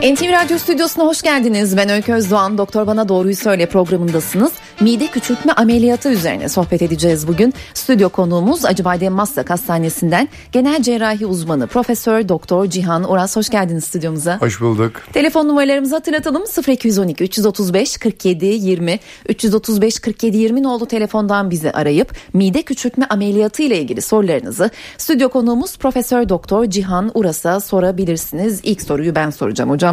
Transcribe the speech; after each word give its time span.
NTV 0.00 0.32
Radyo 0.32 0.58
Stüdyosu'na 0.58 1.04
hoş 1.04 1.22
geldiniz. 1.22 1.76
Ben 1.76 1.88
Öykü 1.88 2.12
Özdoğan. 2.12 2.58
Doktor 2.58 2.86
Bana 2.86 3.08
Doğruyu 3.08 3.36
Söyle 3.36 3.66
programındasınız. 3.66 4.52
Mide 4.80 5.06
küçültme 5.06 5.52
ameliyatı 5.52 6.08
üzerine 6.08 6.48
sohbet 6.48 6.82
edeceğiz 6.82 7.28
bugün. 7.28 7.54
Stüdyo 7.74 8.08
konuğumuz 8.08 8.64
Acıbadem 8.64 9.12
Maslak 9.12 9.50
Hastanesi'nden 9.50 10.28
genel 10.52 10.82
cerrahi 10.82 11.26
uzmanı 11.26 11.66
Profesör 11.66 12.28
Doktor 12.28 12.66
Cihan 12.66 13.12
Uras. 13.12 13.36
Hoş 13.36 13.48
geldiniz 13.48 13.84
stüdyomuza. 13.84 14.40
Hoş 14.40 14.60
bulduk. 14.60 14.92
Telefon 15.12 15.48
numaralarımızı 15.48 15.94
hatırlatalım. 15.94 16.44
0212 16.68 17.24
335 17.24 17.98
47 17.98 18.46
20 18.46 18.98
335 19.28 19.98
47 19.98 20.36
20 20.36 20.62
nolu 20.62 20.86
telefondan 20.86 21.50
bizi 21.50 21.72
arayıp 21.72 22.12
mide 22.32 22.62
küçültme 22.62 23.06
ameliyatı 23.10 23.62
ile 23.62 23.78
ilgili 23.78 24.02
sorularınızı 24.02 24.70
stüdyo 24.98 25.28
konuğumuz 25.28 25.76
Profesör 25.76 26.28
Doktor 26.28 26.64
Cihan 26.66 27.10
Uras'a 27.14 27.60
sorabilirsiniz. 27.60 28.60
İlk 28.62 28.82
soruyu 28.82 29.14
ben 29.14 29.30
soracağım 29.30 29.70
hocam. 29.70 29.89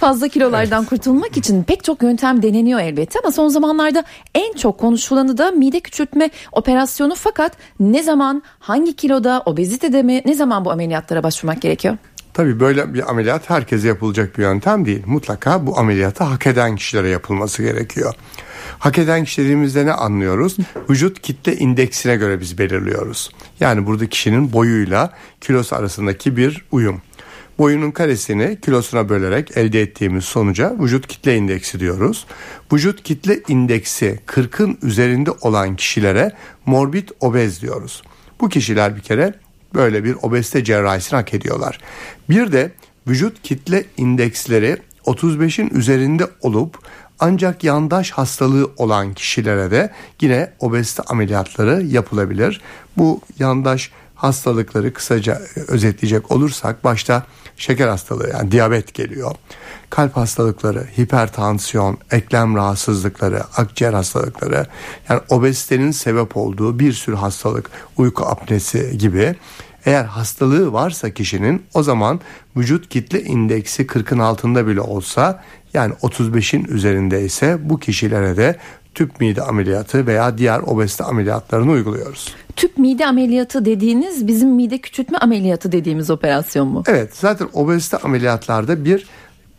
Fazla 0.00 0.28
kilolardan 0.28 0.80
evet. 0.80 0.90
kurtulmak 0.90 1.36
için 1.36 1.62
pek 1.62 1.84
çok 1.84 2.02
yöntem 2.02 2.42
deneniyor 2.42 2.80
elbette 2.80 3.18
ama 3.24 3.32
son 3.32 3.48
zamanlarda 3.48 4.04
en 4.34 4.52
çok 4.52 4.78
konuşulanı 4.78 5.38
da 5.38 5.50
mide 5.50 5.80
küçültme 5.80 6.30
operasyonu 6.52 7.14
fakat 7.14 7.52
ne 7.80 8.02
zaman 8.02 8.42
hangi 8.58 8.96
kiloda 8.96 9.42
obezitede 9.46 10.02
mi 10.02 10.22
ne 10.24 10.34
zaman 10.34 10.64
bu 10.64 10.70
ameliyatlara 10.70 11.22
başvurmak 11.22 11.62
gerekiyor? 11.62 11.96
Tabii 12.34 12.60
böyle 12.60 12.94
bir 12.94 13.10
ameliyat 13.10 13.50
herkese 13.50 13.88
yapılacak 13.88 14.38
bir 14.38 14.42
yöntem 14.42 14.86
değil. 14.86 15.02
Mutlaka 15.06 15.66
bu 15.66 15.78
ameliyatı 15.78 16.24
hak 16.24 16.46
eden 16.46 16.76
kişilere 16.76 17.08
yapılması 17.08 17.62
gerekiyor. 17.62 18.14
Hak 18.78 18.98
eden 18.98 19.24
kişi 19.24 19.42
dediğimizde 19.42 19.86
ne 19.86 19.92
anlıyoruz? 19.92 20.56
Vücut 20.90 21.20
kitle 21.20 21.56
indeksine 21.56 22.16
göre 22.16 22.40
biz 22.40 22.58
belirliyoruz. 22.58 23.30
Yani 23.60 23.86
burada 23.86 24.06
kişinin 24.06 24.52
boyuyla 24.52 25.12
kilosu 25.40 25.76
arasındaki 25.76 26.36
bir 26.36 26.64
uyum. 26.72 27.02
Boyunun 27.60 27.90
karesini 27.90 28.60
kilosuna 28.60 29.08
bölerek 29.08 29.56
elde 29.56 29.80
ettiğimiz 29.82 30.24
sonuca 30.24 30.76
vücut 30.80 31.06
kitle 31.06 31.36
indeksi 31.36 31.80
diyoruz. 31.80 32.26
Vücut 32.72 33.02
kitle 33.02 33.40
indeksi 33.48 34.18
40'ın 34.26 34.78
üzerinde 34.82 35.30
olan 35.30 35.76
kişilere 35.76 36.32
morbid 36.66 37.08
obez 37.20 37.62
diyoruz. 37.62 38.02
Bu 38.40 38.48
kişiler 38.48 38.96
bir 38.96 39.00
kere 39.00 39.34
böyle 39.74 40.04
bir 40.04 40.16
obezite 40.22 40.64
cerrahisini 40.64 41.16
hak 41.16 41.34
ediyorlar. 41.34 41.78
Bir 42.30 42.52
de 42.52 42.72
vücut 43.08 43.42
kitle 43.42 43.84
indeksleri 43.96 44.76
35'in 45.04 45.70
üzerinde 45.70 46.26
olup 46.40 46.78
ancak 47.18 47.64
yandaş 47.64 48.10
hastalığı 48.10 48.70
olan 48.76 49.14
kişilere 49.14 49.70
de 49.70 49.90
yine 50.20 50.52
obezite 50.60 51.02
ameliyatları 51.02 51.82
yapılabilir. 51.82 52.60
Bu 52.96 53.20
yandaş 53.38 53.90
hastalıkları 54.20 54.92
kısaca 54.92 55.40
özetleyecek 55.68 56.30
olursak 56.30 56.84
başta 56.84 57.26
şeker 57.56 57.88
hastalığı 57.88 58.30
yani 58.30 58.52
diyabet 58.52 58.94
geliyor. 58.94 59.34
Kalp 59.90 60.16
hastalıkları, 60.16 60.86
hipertansiyon, 60.98 61.98
eklem 62.10 62.56
rahatsızlıkları, 62.56 63.42
akciğer 63.56 63.92
hastalıkları 63.92 64.66
yani 65.08 65.20
obezitenin 65.28 65.90
sebep 65.90 66.36
olduğu 66.36 66.78
bir 66.78 66.92
sürü 66.92 67.16
hastalık, 67.16 67.70
uyku 67.96 68.26
apnesi 68.26 68.98
gibi 68.98 69.34
eğer 69.86 70.04
hastalığı 70.04 70.72
varsa 70.72 71.10
kişinin 71.10 71.62
o 71.74 71.82
zaman 71.82 72.20
vücut 72.56 72.88
kitle 72.88 73.22
indeksi 73.22 73.86
40'ın 73.86 74.18
altında 74.18 74.66
bile 74.66 74.80
olsa 74.80 75.44
yani 75.74 75.94
35'in 75.94 76.64
üzerinde 76.64 77.22
ise 77.24 77.58
bu 77.70 77.78
kişilere 77.78 78.36
de 78.36 78.56
tüp 79.00 79.20
mide 79.20 79.42
ameliyatı 79.42 80.06
veya 80.06 80.38
diğer 80.38 80.60
obezite 80.60 81.04
ameliyatlarını 81.04 81.70
uyguluyoruz. 81.70 82.34
Tüp 82.56 82.78
mide 82.78 83.06
ameliyatı 83.06 83.64
dediğiniz 83.64 84.26
bizim 84.26 84.48
mide 84.48 84.78
küçültme 84.78 85.18
ameliyatı 85.18 85.72
dediğimiz 85.72 86.10
operasyon 86.10 86.68
mu? 86.68 86.82
Evet 86.86 87.16
zaten 87.16 87.48
obezite 87.52 87.96
ameliyatlarda 87.96 88.84
bir 88.84 89.06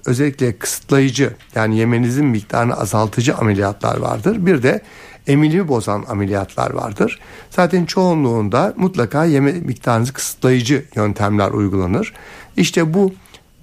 özellikle 0.06 0.58
kısıtlayıcı 0.58 1.34
yani 1.56 1.78
yemenizin 1.78 2.26
miktarını 2.26 2.74
azaltıcı 2.74 3.36
ameliyatlar 3.36 3.98
vardır. 3.98 4.46
Bir 4.46 4.64
de 4.64 4.82
emilimi 5.28 5.68
bozan 5.68 6.06
ameliyatlar 6.10 6.72
vardır. 6.72 7.20
Zaten 7.50 7.86
çoğunluğunda 7.86 8.74
mutlaka 8.78 9.26
yeme 9.26 9.52
miktarınızı 9.52 10.14
kısıtlayıcı 10.14 10.86
yöntemler 10.96 11.52
uygulanır. 11.52 12.14
İşte 12.58 12.94
bu 12.94 13.14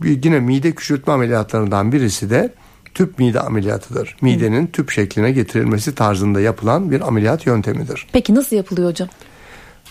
yine 0.05 0.41
mide 0.41 0.73
küçültme 0.73 1.13
ameliyatlarından 1.13 1.93
birisi 1.93 2.31
de 2.31 2.53
tüp 2.95 3.19
mide 3.19 3.41
ameliyatıdır. 3.41 4.17
Midenin 4.21 4.67
tüp 4.67 4.91
şekline 4.91 5.33
getirilmesi 5.33 5.95
tarzında 5.95 6.41
yapılan 6.41 6.91
bir 6.91 7.09
ameliyat 7.09 7.47
yöntemidir. 7.47 8.07
Peki 8.13 8.35
nasıl 8.35 8.57
yapılıyor 8.57 8.89
hocam? 8.91 9.09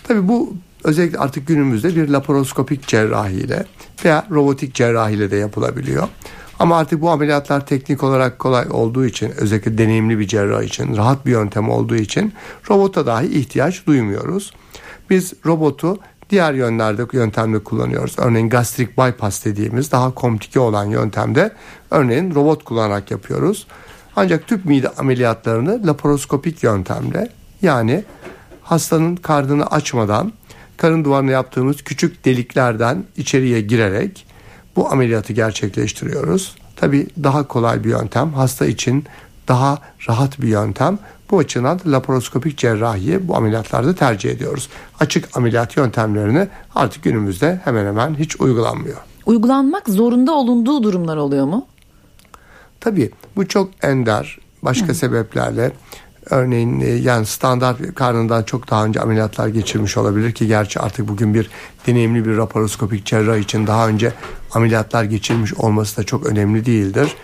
Tabii 0.03 0.27
bu 0.27 0.55
özellikle 0.83 1.17
artık 1.17 1.47
günümüzde 1.47 1.95
bir 1.95 2.09
laparoskopik 2.09 2.87
cerrahiyle 2.87 3.65
veya 4.05 4.27
robotik 4.31 4.73
cerrahiyle 4.73 5.31
de 5.31 5.35
yapılabiliyor. 5.35 6.07
Ama 6.59 6.77
artık 6.77 7.01
bu 7.01 7.09
ameliyatlar 7.09 7.65
teknik 7.65 8.03
olarak 8.03 8.39
kolay 8.39 8.65
olduğu 8.71 9.05
için 9.05 9.31
özellikle 9.37 9.77
deneyimli 9.77 10.19
bir 10.19 10.27
cerrah 10.27 10.63
için 10.63 10.97
rahat 10.97 11.25
bir 11.25 11.31
yöntem 11.31 11.69
olduğu 11.69 11.95
için 11.95 12.33
robota 12.69 13.05
dahi 13.05 13.27
ihtiyaç 13.27 13.87
duymuyoruz. 13.87 14.53
Biz 15.09 15.33
robotu 15.45 15.99
diğer 16.29 16.53
yönlerde 16.53 17.05
yöntemde 17.13 17.59
kullanıyoruz. 17.59 18.15
Örneğin 18.17 18.49
gastrik 18.49 18.97
bypass 18.97 19.45
dediğimiz 19.45 19.91
daha 19.91 20.13
komplike 20.13 20.59
olan 20.59 20.85
yöntemde 20.85 21.51
örneğin 21.91 22.35
robot 22.35 22.63
kullanarak 22.63 23.11
yapıyoruz. 23.11 23.67
Ancak 24.15 24.47
tüp 24.47 24.65
mide 24.65 24.89
ameliyatlarını 24.89 25.87
laparoskopik 25.87 26.63
yöntemle 26.63 27.29
yani 27.61 28.03
hastanın 28.63 29.15
karnını 29.15 29.65
açmadan 29.65 30.33
karın 30.77 31.05
duvarına 31.05 31.31
yaptığımız 31.31 31.81
küçük 31.81 32.25
deliklerden 32.25 33.03
içeriye 33.17 33.61
girerek 33.61 34.25
bu 34.75 34.91
ameliyatı 34.91 35.33
gerçekleştiriyoruz. 35.33 36.55
Tabi 36.75 37.07
daha 37.23 37.47
kolay 37.47 37.83
bir 37.83 37.89
yöntem 37.89 38.33
hasta 38.33 38.65
için 38.65 39.05
daha 39.47 39.77
rahat 40.09 40.41
bir 40.41 40.47
yöntem. 40.47 40.99
Bu 41.31 41.37
açıdan 41.37 41.79
laparoskopik 41.85 42.57
cerrahiyi 42.57 43.27
bu 43.27 43.35
ameliyatlarda 43.35 43.95
tercih 43.95 44.31
ediyoruz. 44.31 44.69
Açık 44.99 45.37
ameliyat 45.37 45.77
yöntemlerini 45.77 46.47
artık 46.75 47.03
günümüzde 47.03 47.61
hemen 47.63 47.85
hemen 47.85 48.15
hiç 48.15 48.41
uygulanmıyor. 48.41 48.97
Uygulanmak 49.25 49.89
zorunda 49.89 50.31
olunduğu 50.31 50.83
durumlar 50.83 51.17
oluyor 51.17 51.45
mu? 51.45 51.65
Tabii 52.79 53.11
bu 53.35 53.47
çok 53.47 53.69
ender 53.81 54.39
başka 54.63 54.87
Hı. 54.87 54.93
sebeplerle 54.93 55.71
örneğin 56.29 56.79
e, 56.79 56.89
yani 56.89 57.25
standart 57.25 57.95
karnından 57.95 58.43
çok 58.43 58.69
daha 58.69 58.85
önce 58.85 59.01
ameliyatlar 59.01 59.47
geçirmiş 59.47 59.97
olabilir 59.97 60.31
ki 60.31 60.47
gerçi 60.47 60.79
artık 60.79 61.07
bugün 61.07 61.33
bir 61.33 61.49
deneyimli 61.87 62.25
bir 62.25 62.31
laparoskopik 62.31 63.05
cerrah 63.05 63.37
için 63.37 63.67
daha 63.67 63.87
önce 63.87 64.13
ameliyatlar 64.53 65.03
geçirmiş 65.03 65.53
olması 65.53 65.97
da 65.97 66.03
çok 66.03 66.25
önemli 66.25 66.65
değildir. 66.65 67.15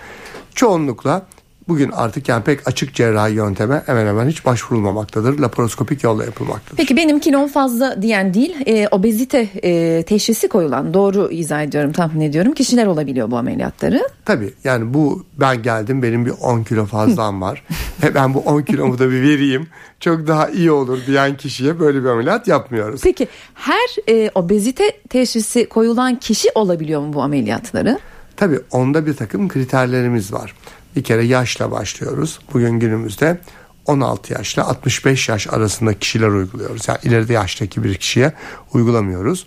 Çoğunlukla 0.56 1.26
bugün 1.68 1.92
artık 1.92 2.30
yani 2.30 2.44
pek 2.44 2.68
açık 2.68 2.94
cerrahi 2.94 3.34
yönteme 3.34 3.84
hemen 3.86 4.08
hemen 4.08 4.28
hiç 4.28 4.46
başvurulmamaktadır. 4.46 5.40
Laparoskopik 5.40 6.04
yolla 6.04 6.26
yapılmaktadır. 6.26 6.78
Peki 6.78 6.98
benim 6.98 7.20
kilom 7.20 7.48
fazla 7.48 8.02
diyen 8.02 8.34
değil 8.34 8.56
e, 8.66 8.88
obezite 8.88 9.50
e, 9.64 10.04
teşhisi 10.04 10.48
koyulan 10.48 10.94
doğru 10.94 11.32
izah 11.32 11.64
ediyorum 11.64 11.92
tahmin 11.92 12.22
ediyorum 12.22 12.54
kişiler 12.54 12.86
olabiliyor 12.86 13.32
bu 13.32 13.38
ameliyatları. 13.38 14.08
Tabii 14.26 14.54
yani 14.64 14.94
bu 14.94 15.26
ben 15.40 15.64
geldim 15.64 16.04
benim 16.04 16.26
bir 16.26 16.34
10 16.42 16.64
kilo 16.64 16.86
fazlam 16.86 17.42
var. 17.42 17.64
Ve 18.04 18.16
ben 18.16 18.34
bu 18.34 18.40
10 18.40 18.62
kilomu 18.62 19.00
da 19.00 19.12
bir 19.12 19.22
vereyim 19.22 19.68
çok 20.00 20.28
daha 20.28 20.50
iyi 20.50 20.72
olur 20.72 21.00
diyen 21.08 21.38
kişiye 21.38 21.80
böyle 21.80 22.04
bir 22.04 22.10
ameliyat 22.10 22.48
yapmıyoruz. 22.48 23.02
Peki 23.04 23.28
her 23.54 24.10
e, 24.10 24.32
obezite 24.36 24.92
teşhisi 25.10 25.70
koyulan 25.70 26.16
kişi 26.16 26.50
olabiliyor 26.56 27.02
mu 27.02 27.14
bu 27.14 27.22
ameliyatları? 27.22 28.00
Tabii 28.38 28.60
onda 28.72 29.06
bir 29.06 29.16
takım 29.16 29.50
kriterlerimiz 29.50 30.34
var. 30.34 30.54
Bir 30.96 31.04
kere 31.04 31.26
yaşla 31.26 31.72
başlıyoruz. 31.72 32.40
Bugün 32.54 32.80
günümüzde 32.80 33.42
16 33.86 34.34
yaşla 34.34 34.68
65 34.68 35.30
yaş 35.30 35.48
arasında 35.48 36.00
kişiler 36.00 36.28
uyguluyoruz. 36.28 36.88
Yani 36.88 37.00
ileride 37.04 37.34
yaştaki 37.34 37.84
bir 37.84 37.96
kişiye 37.96 38.34
uygulamıyoruz. 38.74 39.46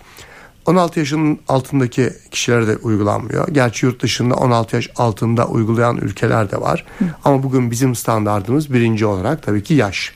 16 0.66 0.98
yaşın 0.98 1.40
altındaki 1.48 2.12
kişilere 2.30 2.66
de 2.66 2.76
uygulanmıyor. 2.76 3.48
Gerçi 3.48 3.86
yurt 3.86 4.02
dışında 4.02 4.34
16 4.34 4.76
yaş 4.76 4.90
altında 4.96 5.48
uygulayan 5.48 5.96
ülkeler 5.96 6.50
de 6.50 6.60
var. 6.60 6.84
Ama 7.24 7.42
bugün 7.42 7.70
bizim 7.70 7.94
standartımız 7.94 8.72
birinci 8.72 9.06
olarak 9.06 9.42
tabii 9.42 9.62
ki 9.62 9.74
yaş. 9.74 10.12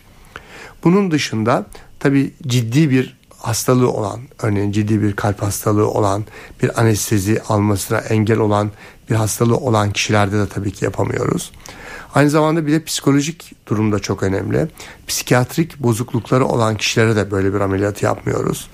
Bunun 0.84 1.10
dışında 1.10 1.66
tabii 2.00 2.34
ciddi 2.46 2.90
bir 2.90 3.20
hastalığı 3.38 3.90
olan, 3.90 4.20
örneğin 4.42 4.72
ciddi 4.72 5.02
bir 5.02 5.16
kalp 5.16 5.42
hastalığı 5.42 5.90
olan, 5.90 6.24
bir 6.62 6.80
anestezi 6.80 7.42
almasına 7.48 7.98
engel 7.98 8.38
olan 8.38 8.70
bir 9.10 9.14
hastalığı 9.14 9.56
olan 9.56 9.92
kişilerde 9.92 10.38
de 10.38 10.48
tabii 10.48 10.72
ki 10.72 10.84
yapamıyoruz. 10.84 11.52
Aynı 12.14 12.30
zamanda 12.30 12.66
bir 12.66 12.72
de 12.72 12.84
psikolojik 12.84 13.52
durumda 13.66 13.98
çok 13.98 14.22
önemli. 14.22 14.68
Psikiyatrik 15.06 15.82
bozuklukları 15.82 16.46
olan 16.46 16.76
kişilere 16.76 17.16
de 17.16 17.30
böyle 17.30 17.54
bir 17.54 17.60
ameliyatı 17.60 18.04
yapmıyoruz. 18.04 18.70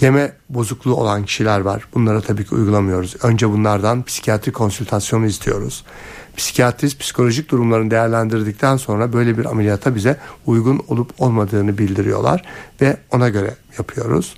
Yeme 0.00 0.32
bozukluğu 0.48 0.94
olan 0.94 1.24
kişiler 1.24 1.60
var. 1.60 1.84
Bunlara 1.94 2.20
tabii 2.20 2.44
ki 2.44 2.54
uygulamıyoruz. 2.54 3.16
Önce 3.22 3.50
bunlardan 3.50 4.02
psikiyatri 4.02 4.52
konsültasyonu 4.52 5.26
istiyoruz. 5.26 5.84
Psikiyatrist 6.36 7.00
psikolojik 7.00 7.50
durumlarını 7.50 7.90
değerlendirdikten 7.90 8.76
sonra 8.76 9.12
böyle 9.12 9.38
bir 9.38 9.44
ameliyata 9.44 9.94
bize 9.94 10.16
uygun 10.46 10.82
olup 10.88 11.10
olmadığını 11.18 11.78
bildiriyorlar 11.78 12.44
ve 12.80 12.96
ona 13.10 13.28
göre 13.28 13.54
yapıyoruz. 13.78 14.34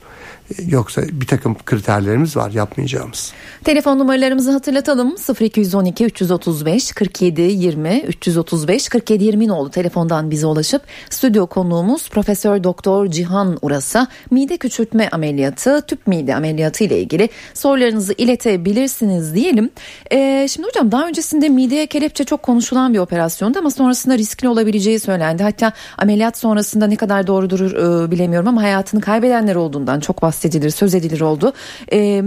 Yoksa 0.69 1.02
bir 1.12 1.26
takım 1.26 1.56
kriterlerimiz 1.66 2.37
var 2.37 2.50
yapmayacağımız. 2.50 3.32
Telefon 3.64 3.99
numaralarımızı 3.99 4.52
hatırlatalım. 4.52 5.16
0212 5.40 6.04
335 6.04 6.93
47 6.93 7.40
20 7.40 8.00
335 8.00 8.88
47 8.88 9.25
20 9.25 9.52
oldu 9.52 9.70
telefondan 9.70 10.31
bize 10.31 10.46
ulaşıp 10.46 10.82
stüdyo 11.10 11.46
konuğumuz 11.46 12.10
Profesör 12.10 12.64
Doktor 12.64 13.06
Cihan 13.06 13.58
Uras'a 13.62 14.06
mide 14.31 14.56
küçültme 14.56 15.08
ameliyatı, 15.12 15.82
tüp 15.87 16.06
mide 16.06 16.34
ameliyatı 16.34 16.84
ile 16.84 17.00
ilgili 17.00 17.28
sorularınızı 17.54 18.14
iletebilirsiniz 18.19 19.34
diyelim. 19.34 19.70
Ee, 20.12 20.46
şimdi 20.50 20.69
hocam 20.69 20.93
daha 20.93 21.06
öncesinde 21.06 21.49
mideye 21.49 21.87
kelepçe 21.87 22.25
çok 22.25 22.43
konuşulan 22.43 22.94
bir 22.94 22.99
operasyondu 22.99 23.58
ama 23.58 23.70
sonrasında 23.70 24.19
riskli 24.19 24.49
olabileceği 24.49 25.00
söylendi. 25.00 25.43
Hatta 25.43 25.72
ameliyat 25.99 26.38
sonrasında 26.38 26.87
ne 26.87 26.96
kadar 26.96 27.26
doğrudur 27.26 27.60
e, 27.72 28.10
bilemiyorum 28.10 28.49
ama 28.49 28.62
hayatını 28.62 29.00
kaybedenler 29.00 29.54
olduğundan 29.54 30.00
çok 30.00 30.22
bahsediyor 30.22 30.42
bahsedilir, 30.43 30.71
söz 30.71 30.94
edilir 30.94 31.21
oldu. 31.21 31.53
Ee, 31.93 32.23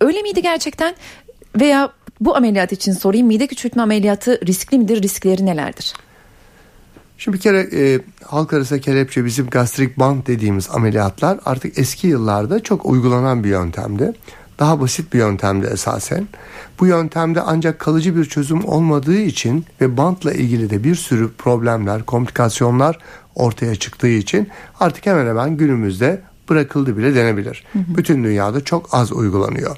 öyle 0.00 0.22
miydi 0.22 0.42
gerçekten 0.42 0.94
veya 1.60 1.92
bu 2.20 2.36
ameliyat 2.36 2.72
için 2.72 2.92
sorayım 2.92 3.26
mide 3.26 3.46
küçültme 3.46 3.82
ameliyatı 3.82 4.46
riskli 4.46 4.78
midir, 4.78 5.02
riskleri 5.02 5.46
nelerdir? 5.46 5.94
Şimdi 7.18 7.36
bir 7.36 7.42
kere 7.42 7.68
e, 7.72 8.00
halk 8.24 8.52
arası 8.52 8.80
kelepçe 8.80 9.24
bizim 9.24 9.46
gastrik 9.46 9.98
band 9.98 10.26
dediğimiz 10.26 10.68
ameliyatlar 10.70 11.38
artık 11.44 11.78
eski 11.78 12.06
yıllarda 12.06 12.62
çok 12.62 12.86
uygulanan 12.86 13.44
bir 13.44 13.48
yöntemdi. 13.48 14.12
Daha 14.58 14.80
basit 14.80 15.12
bir 15.12 15.18
yöntemdi 15.18 15.66
esasen. 15.66 16.28
Bu 16.80 16.86
yöntemde 16.86 17.40
ancak 17.40 17.78
kalıcı 17.78 18.16
bir 18.16 18.24
çözüm 18.24 18.64
olmadığı 18.64 19.18
için 19.18 19.64
ve 19.80 19.96
bantla 19.96 20.32
ilgili 20.32 20.70
de 20.70 20.84
bir 20.84 20.94
sürü 20.94 21.32
problemler, 21.32 22.02
komplikasyonlar 22.02 22.98
ortaya 23.34 23.74
çıktığı 23.74 24.08
için 24.08 24.48
artık 24.80 25.06
hemen 25.06 25.26
hemen 25.26 25.56
günümüzde 25.56 26.20
bırakıldı 26.50 26.96
bile 26.96 27.14
denebilir. 27.14 27.64
Hı 27.72 27.78
hı. 27.78 27.82
Bütün 27.96 28.24
dünyada 28.24 28.64
çok 28.64 28.94
az 28.94 29.12
uygulanıyor. 29.12 29.76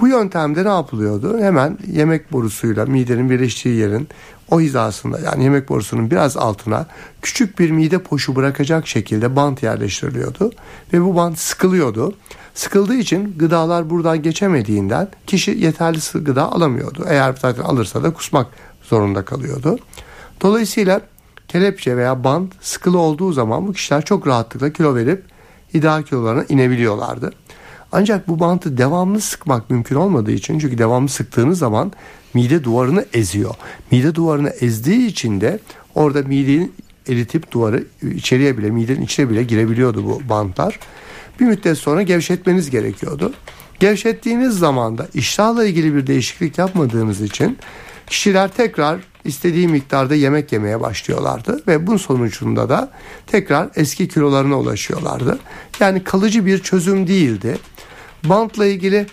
Bu 0.00 0.08
yöntemde 0.08 0.64
ne 0.64 0.68
yapılıyordu? 0.68 1.38
Hemen 1.38 1.78
yemek 1.92 2.32
borusuyla 2.32 2.86
midenin 2.86 3.30
birleştiği 3.30 3.76
yerin 3.76 4.08
o 4.50 4.60
hizasında 4.60 5.20
yani 5.20 5.44
yemek 5.44 5.68
borusunun 5.68 6.10
biraz 6.10 6.36
altına 6.36 6.86
küçük 7.22 7.58
bir 7.58 7.70
mide 7.70 7.98
poşu 7.98 8.36
bırakacak 8.36 8.86
şekilde 8.86 9.36
bant 9.36 9.62
yerleştiriliyordu 9.62 10.52
ve 10.92 11.02
bu 11.02 11.16
bant 11.16 11.38
sıkılıyordu. 11.38 12.14
Sıkıldığı 12.54 12.94
için 12.94 13.34
gıdalar 13.38 13.90
buradan 13.90 14.22
geçemediğinden 14.22 15.08
kişi 15.26 15.50
yeterli 15.50 15.98
gıda 16.24 16.52
alamıyordu. 16.52 17.04
Eğer 17.08 17.34
zaten 17.42 17.62
alırsa 17.62 18.02
da 18.02 18.12
kusmak 18.12 18.46
zorunda 18.82 19.24
kalıyordu. 19.24 19.78
Dolayısıyla 20.42 21.00
kelepçe 21.48 21.96
veya 21.96 22.24
bant 22.24 22.52
sıkılı 22.60 22.98
olduğu 22.98 23.32
zaman 23.32 23.66
bu 23.66 23.72
kişiler 23.72 24.04
çok 24.04 24.26
rahatlıkla 24.26 24.70
kilo 24.72 24.94
verip 24.94 25.24
ideal 25.74 26.02
kilolarına 26.02 26.44
inebiliyorlardı. 26.48 27.32
Ancak 27.92 28.28
bu 28.28 28.40
bantı 28.40 28.78
devamlı 28.78 29.20
sıkmak 29.20 29.70
mümkün 29.70 29.96
olmadığı 29.96 30.32
için 30.32 30.58
çünkü 30.58 30.78
devamlı 30.78 31.08
sıktığınız 31.08 31.58
zaman 31.58 31.92
mide 32.34 32.64
duvarını 32.64 33.04
eziyor. 33.12 33.54
Mide 33.90 34.14
duvarını 34.14 34.48
ezdiği 34.48 35.06
için 35.06 35.40
de 35.40 35.58
orada 35.94 36.22
midenin 36.22 36.74
eritip 37.08 37.52
duvarı 37.52 37.84
içeriye 38.14 38.58
bile 38.58 38.70
midenin 38.70 39.02
içine 39.02 39.30
bile 39.30 39.42
girebiliyordu 39.42 40.04
bu 40.04 40.28
bantlar. 40.28 40.78
Bir 41.40 41.44
müddet 41.44 41.78
sonra 41.78 42.02
gevşetmeniz 42.02 42.70
gerekiyordu. 42.70 43.32
Gevşettiğiniz 43.80 44.58
zaman 44.58 44.98
da 44.98 45.08
iştahla 45.14 45.66
ilgili 45.66 45.94
bir 45.94 46.06
değişiklik 46.06 46.58
yapmadığınız 46.58 47.20
için 47.20 47.58
kişiler 48.06 48.48
tekrar 48.48 49.00
istediği 49.24 49.68
miktarda 49.68 50.14
yemek 50.14 50.52
yemeye 50.52 50.80
başlıyorlardı 50.80 51.62
ve 51.66 51.86
bunun 51.86 51.96
sonucunda 51.96 52.68
da 52.68 52.90
tekrar 53.26 53.68
eski 53.76 54.08
kilolarına 54.08 54.58
ulaşıyorlardı. 54.58 55.38
Yani 55.80 56.04
kalıcı 56.04 56.46
bir 56.46 56.58
çözüm 56.58 57.06
değildi. 57.06 57.58
Bantla 58.24 58.66
ilgili 58.66 59.06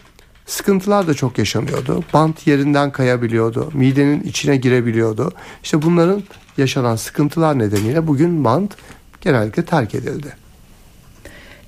sıkıntılar 0.46 1.08
da 1.08 1.14
çok 1.14 1.38
yaşanıyordu. 1.38 2.04
Bant 2.14 2.48
yerinden 2.48 2.92
kayabiliyordu, 2.92 3.72
midenin 3.74 4.24
içine 4.24 4.58
girebiliyordu. 4.58 5.32
İşte 5.64 5.82
bunların 5.82 6.24
yaşanan 6.58 6.96
sıkıntılar 6.96 7.60
nedeniyle 7.60 8.08
bugün 8.08 8.44
bant 8.44 8.76
genellikle 9.22 9.66
terk 9.66 9.96
edildi. 9.96 10.36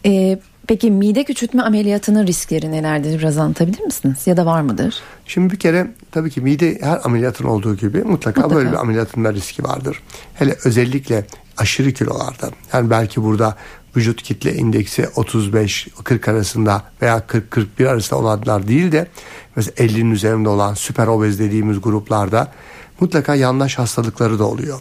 Ee, 0.05 0.39
Peki 0.67 0.91
mide 0.91 1.23
küçültme 1.23 1.61
ameliyatının 1.63 2.27
riskleri 2.27 2.71
nelerdir 2.71 3.19
biraz 3.19 3.37
anlatabilir 3.37 3.81
misiniz? 3.81 4.17
Ya 4.25 4.37
da 4.37 4.45
var 4.45 4.61
mıdır? 4.61 4.95
Şimdi 5.25 5.53
bir 5.53 5.59
kere 5.59 5.87
tabii 6.11 6.29
ki 6.29 6.41
mide 6.41 6.79
her 6.81 6.99
ameliyatın 7.03 7.45
olduğu 7.45 7.75
gibi 7.75 7.97
mutlaka, 8.03 8.41
mutlaka. 8.41 8.55
böyle 8.55 8.71
bir 8.71 8.77
ameliyatın 8.77 9.23
da 9.23 9.33
riski 9.33 9.63
vardır. 9.63 10.01
Hele 10.33 10.55
özellikle 10.65 11.25
aşırı 11.57 11.91
kilolarda. 11.91 12.49
Yani 12.73 12.89
belki 12.89 13.23
burada 13.23 13.55
vücut 13.97 14.23
kitle 14.23 14.53
indeksi 14.53 15.01
35-40 15.03 16.31
arasında 16.31 16.83
veya 17.01 17.17
40-41 17.17 17.89
arasında 17.89 18.19
olanlar 18.19 18.67
değil 18.67 18.91
de 18.91 19.07
mesela 19.55 19.87
50'nin 19.87 20.11
üzerinde 20.11 20.49
olan 20.49 20.73
süper 20.73 21.07
obez 21.07 21.39
dediğimiz 21.39 21.81
gruplarda 21.81 22.51
mutlaka 22.99 23.35
yanlış 23.35 23.79
hastalıkları 23.79 24.39
da 24.39 24.45
oluyor. 24.45 24.79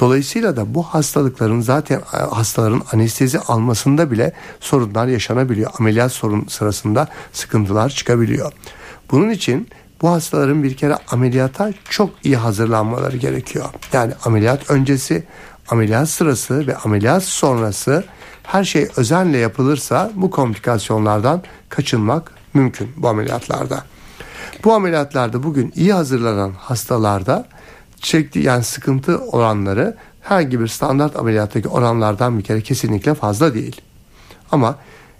Dolayısıyla 0.00 0.56
da 0.56 0.74
bu 0.74 0.82
hastalıkların 0.82 1.60
zaten 1.60 1.98
e, 1.98 2.16
hastaların 2.16 2.82
anestezi 2.92 3.38
almasında 3.38 4.10
bile 4.10 4.32
sorunlar 4.60 5.06
yaşanabiliyor. 5.06 5.70
Ameliyat 5.78 6.12
sorun 6.12 6.46
sırasında 6.48 7.08
sıkıntılar 7.32 7.90
çıkabiliyor. 7.90 8.52
Bunun 9.10 9.30
için 9.30 9.68
bu 10.02 10.10
hastaların 10.10 10.62
bir 10.62 10.76
kere 10.76 10.96
ameliyata 11.10 11.72
çok 11.88 12.10
iyi 12.24 12.36
hazırlanmaları 12.36 13.16
gerekiyor. 13.16 13.66
Yani 13.92 14.12
ameliyat 14.24 14.70
öncesi, 14.70 15.24
ameliyat 15.68 16.08
sırası 16.08 16.66
ve 16.66 16.76
ameliyat 16.76 17.24
sonrası 17.24 18.04
her 18.42 18.64
şey 18.64 18.88
özenle 18.96 19.38
yapılırsa 19.38 20.10
bu 20.14 20.30
komplikasyonlardan 20.30 21.42
kaçınmak 21.68 22.32
mümkün 22.54 22.88
bu 22.96 23.08
ameliyatlarda. 23.08 23.84
Bu 24.64 24.72
ameliyatlarda 24.72 25.42
bugün 25.42 25.72
iyi 25.76 25.92
hazırlanan 25.92 26.52
hastalarda 26.58 27.46
çektiği 28.00 28.44
yani 28.44 28.64
sıkıntı 28.64 29.18
oranları 29.18 29.96
herhangi 30.20 30.60
bir 30.60 30.68
standart 30.68 31.16
ameliyattaki 31.16 31.68
oranlardan 31.68 32.38
bir 32.38 32.44
kere 32.44 32.60
kesinlikle 32.60 33.14
fazla 33.14 33.54
değil. 33.54 33.80
Ama 34.52 34.78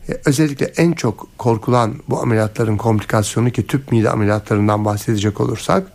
e, 0.08 0.20
özellikle 0.24 0.66
en 0.66 0.92
çok 0.92 1.28
korkulan 1.38 1.94
bu 2.08 2.20
ameliyatların 2.22 2.76
komplikasyonu 2.76 3.50
ki 3.50 3.66
tüp 3.66 3.92
mide 3.92 4.10
ameliyatlarından 4.10 4.84
bahsedecek 4.84 5.40
olursak 5.40 5.92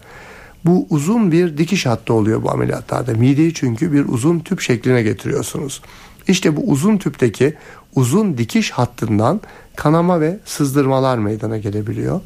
bu 0.65 0.87
uzun 0.89 1.31
bir 1.31 1.57
dikiş 1.57 1.85
hattı 1.85 2.13
oluyor 2.13 2.43
bu 2.43 2.51
ameliyatlarda. 2.51 3.13
Mideyi 3.13 3.53
çünkü 3.53 3.91
bir 3.91 4.05
uzun 4.07 4.39
tüp 4.39 4.61
şekline 4.61 5.03
getiriyorsunuz. 5.03 5.81
İşte 6.27 6.55
bu 6.55 6.61
uzun 6.61 6.97
tüpteki 6.97 7.53
uzun 7.95 8.37
dikiş 8.37 8.71
hattından 8.71 9.41
kanama 9.75 10.21
ve 10.21 10.39
sızdırmalar 10.45 11.17
meydana 11.17 11.57
gelebiliyor. 11.57 12.21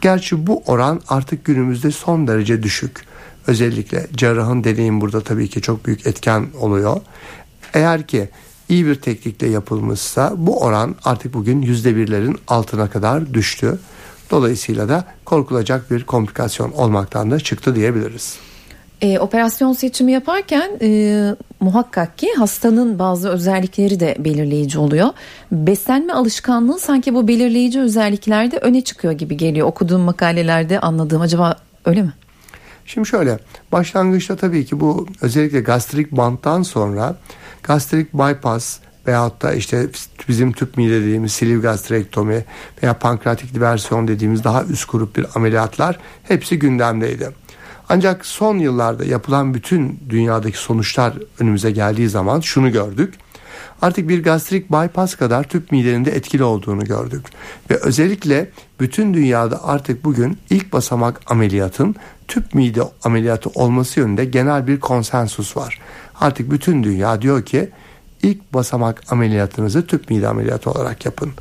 Gerçi 0.00 0.46
bu 0.46 0.62
oran 0.66 1.00
artık 1.08 1.44
günümüzde 1.44 1.90
son 1.90 2.28
derece 2.28 2.62
düşük. 2.62 3.11
Özellikle 3.46 4.06
cerrahın 4.14 4.64
deneyim 4.64 5.00
burada 5.00 5.20
tabii 5.20 5.48
ki 5.48 5.60
çok 5.60 5.86
büyük 5.86 6.06
etken 6.06 6.46
oluyor. 6.60 7.00
Eğer 7.74 8.06
ki 8.06 8.28
iyi 8.68 8.86
bir 8.86 8.94
teknikle 8.94 9.48
yapılmışsa 9.48 10.32
bu 10.36 10.60
oran 10.60 10.94
artık 11.04 11.34
bugün 11.34 11.62
yüzde 11.62 11.96
birlerin 11.96 12.38
altına 12.48 12.90
kadar 12.90 13.34
düştü. 13.34 13.78
Dolayısıyla 14.30 14.88
da 14.88 15.04
korkulacak 15.24 15.90
bir 15.90 16.04
komplikasyon 16.04 16.72
olmaktan 16.72 17.30
da 17.30 17.40
çıktı 17.40 17.76
diyebiliriz. 17.76 18.38
E, 19.02 19.18
operasyon 19.18 19.72
seçimi 19.72 20.12
yaparken 20.12 20.70
e, 20.82 21.34
muhakkak 21.60 22.18
ki 22.18 22.28
hastanın 22.38 22.98
bazı 22.98 23.28
özellikleri 23.28 24.00
de 24.00 24.16
belirleyici 24.18 24.78
oluyor. 24.78 25.08
Beslenme 25.52 26.12
alışkanlığı 26.12 26.78
sanki 26.78 27.14
bu 27.14 27.28
belirleyici 27.28 27.80
özelliklerde 27.80 28.56
öne 28.56 28.80
çıkıyor 28.80 29.12
gibi 29.12 29.36
geliyor. 29.36 29.66
Okuduğum 29.66 30.00
makalelerde 30.00 30.80
anladığım 30.80 31.20
acaba 31.20 31.56
öyle 31.84 32.02
mi? 32.02 32.12
Şimdi 32.86 33.08
şöyle 33.08 33.38
başlangıçta 33.72 34.36
tabii 34.36 34.64
ki 34.64 34.80
bu 34.80 35.06
özellikle 35.20 35.60
gastrik 35.60 36.12
banttan 36.12 36.62
sonra 36.62 37.16
gastrik 37.62 38.14
bypass 38.14 38.78
veyahut 39.06 39.42
da 39.42 39.54
işte 39.54 39.86
bizim 40.28 40.52
tüp 40.52 40.76
mide 40.76 41.00
dediğimiz 41.00 41.32
siliv 41.32 41.62
gastrektomi 41.62 42.44
veya 42.82 42.98
pankreatik 42.98 43.54
diversyon 43.54 44.08
dediğimiz 44.08 44.44
daha 44.44 44.64
üst 44.64 44.92
grup 44.92 45.16
bir 45.16 45.26
ameliyatlar 45.34 45.98
hepsi 46.22 46.58
gündemdeydi. 46.58 47.30
Ancak 47.88 48.26
son 48.26 48.58
yıllarda 48.58 49.04
yapılan 49.04 49.54
bütün 49.54 50.00
dünyadaki 50.08 50.58
sonuçlar 50.58 51.14
önümüze 51.38 51.70
geldiği 51.70 52.08
zaman 52.08 52.40
şunu 52.40 52.72
gördük. 52.72 53.14
Artık 53.82 54.08
bir 54.08 54.22
gastrik 54.22 54.72
bypass 54.72 55.14
kadar 55.14 55.44
tüp 55.44 55.72
midenin 55.72 56.04
de 56.04 56.10
etkili 56.10 56.44
olduğunu 56.44 56.84
gördük. 56.84 57.26
Ve 57.70 57.76
özellikle 57.76 58.50
bütün 58.80 59.14
dünyada 59.14 59.64
artık 59.64 60.04
bugün 60.04 60.38
ilk 60.50 60.72
basamak 60.72 61.20
ameliyatın 61.26 61.94
tüp 62.28 62.54
mide 62.54 62.82
ameliyatı 63.04 63.50
olması 63.50 64.00
yönünde 64.00 64.24
genel 64.24 64.66
bir 64.66 64.80
konsensus 64.80 65.56
var. 65.56 65.80
Artık 66.20 66.50
bütün 66.50 66.82
dünya 66.82 67.22
diyor 67.22 67.44
ki 67.44 67.70
ilk 68.22 68.54
basamak 68.54 69.12
ameliyatınızı 69.12 69.86
tüp 69.86 70.10
mide 70.10 70.28
ameliyatı 70.28 70.70
olarak 70.70 71.04
yapın. 71.04 71.32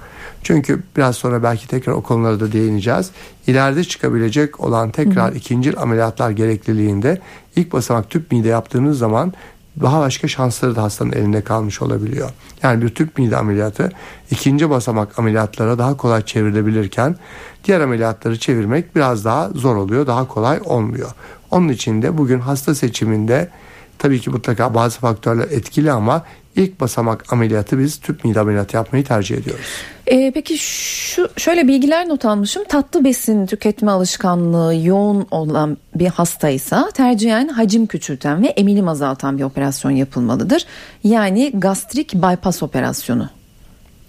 Çünkü 0.43 0.83
biraz 0.97 1.15
sonra 1.15 1.43
belki 1.43 1.67
tekrar 1.67 1.93
o 1.93 2.01
konulara 2.01 2.39
da 2.39 2.51
değineceğiz. 2.51 3.11
İleride 3.47 3.83
çıkabilecek 3.83 4.59
olan 4.59 4.91
tekrar 4.91 5.33
ikinci 5.33 5.77
ameliyatlar 5.77 6.31
gerekliliğinde 6.31 7.21
ilk 7.55 7.73
basamak 7.73 8.09
tüp 8.09 8.31
mide 8.31 8.47
yaptığınız 8.47 8.97
zaman 8.97 9.33
daha 9.81 10.01
başka 10.01 10.27
şansları 10.27 10.75
da 10.75 10.83
hastanın 10.83 11.11
elinde 11.11 11.41
kalmış 11.41 11.81
olabiliyor. 11.81 12.29
Yani 12.63 12.81
bir 12.81 12.89
tüp 12.89 13.17
mide 13.17 13.37
ameliyatı 13.37 13.91
ikinci 14.31 14.69
basamak 14.69 15.19
ameliyatlara 15.19 15.77
daha 15.77 15.97
kolay 15.97 16.25
çevrilebilirken 16.25 17.15
diğer 17.63 17.81
ameliyatları 17.81 18.39
çevirmek 18.39 18.95
biraz 18.95 19.25
daha 19.25 19.49
zor 19.49 19.75
oluyor, 19.75 20.07
daha 20.07 20.27
kolay 20.27 20.59
olmuyor. 20.65 21.11
Onun 21.51 21.69
için 21.69 22.01
de 22.01 22.17
bugün 22.17 22.39
hasta 22.39 22.75
seçiminde 22.75 23.49
tabii 23.97 24.19
ki 24.19 24.29
mutlaka 24.29 24.73
bazı 24.73 24.99
faktörler 24.99 25.43
etkili 25.43 25.91
ama 25.91 26.23
ilk 26.55 26.79
basamak 26.79 27.33
ameliyatı 27.33 27.79
biz 27.79 27.99
tüp 27.99 28.25
mide 28.25 28.39
ameliyatı 28.39 28.75
yapmayı 28.75 29.03
tercih 29.03 29.37
ediyoruz. 29.37 29.65
Ee, 30.07 30.31
peki 30.33 30.57
şu 30.57 31.29
şöyle 31.37 31.67
bilgiler 31.67 32.09
not 32.09 32.25
almışım. 32.25 32.63
Tatlı 32.69 33.03
besin 33.03 33.45
tüketme 33.45 33.91
alışkanlığı 33.91 34.75
yoğun 34.75 35.27
olan 35.31 35.77
bir 35.95 36.07
hastaysa 36.07 36.89
tercihen 36.93 37.47
hacim 37.47 37.85
küçülten 37.85 38.43
ve 38.43 38.47
emilim 38.47 38.87
azaltan 38.87 39.37
bir 39.37 39.43
operasyon 39.43 39.91
yapılmalıdır. 39.91 40.65
Yani 41.03 41.51
gastrik 41.53 42.13
bypass 42.13 42.63
operasyonu. 42.63 43.29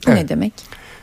Bu 0.06 0.10
evet. 0.10 0.22
ne 0.22 0.28
demek? 0.28 0.52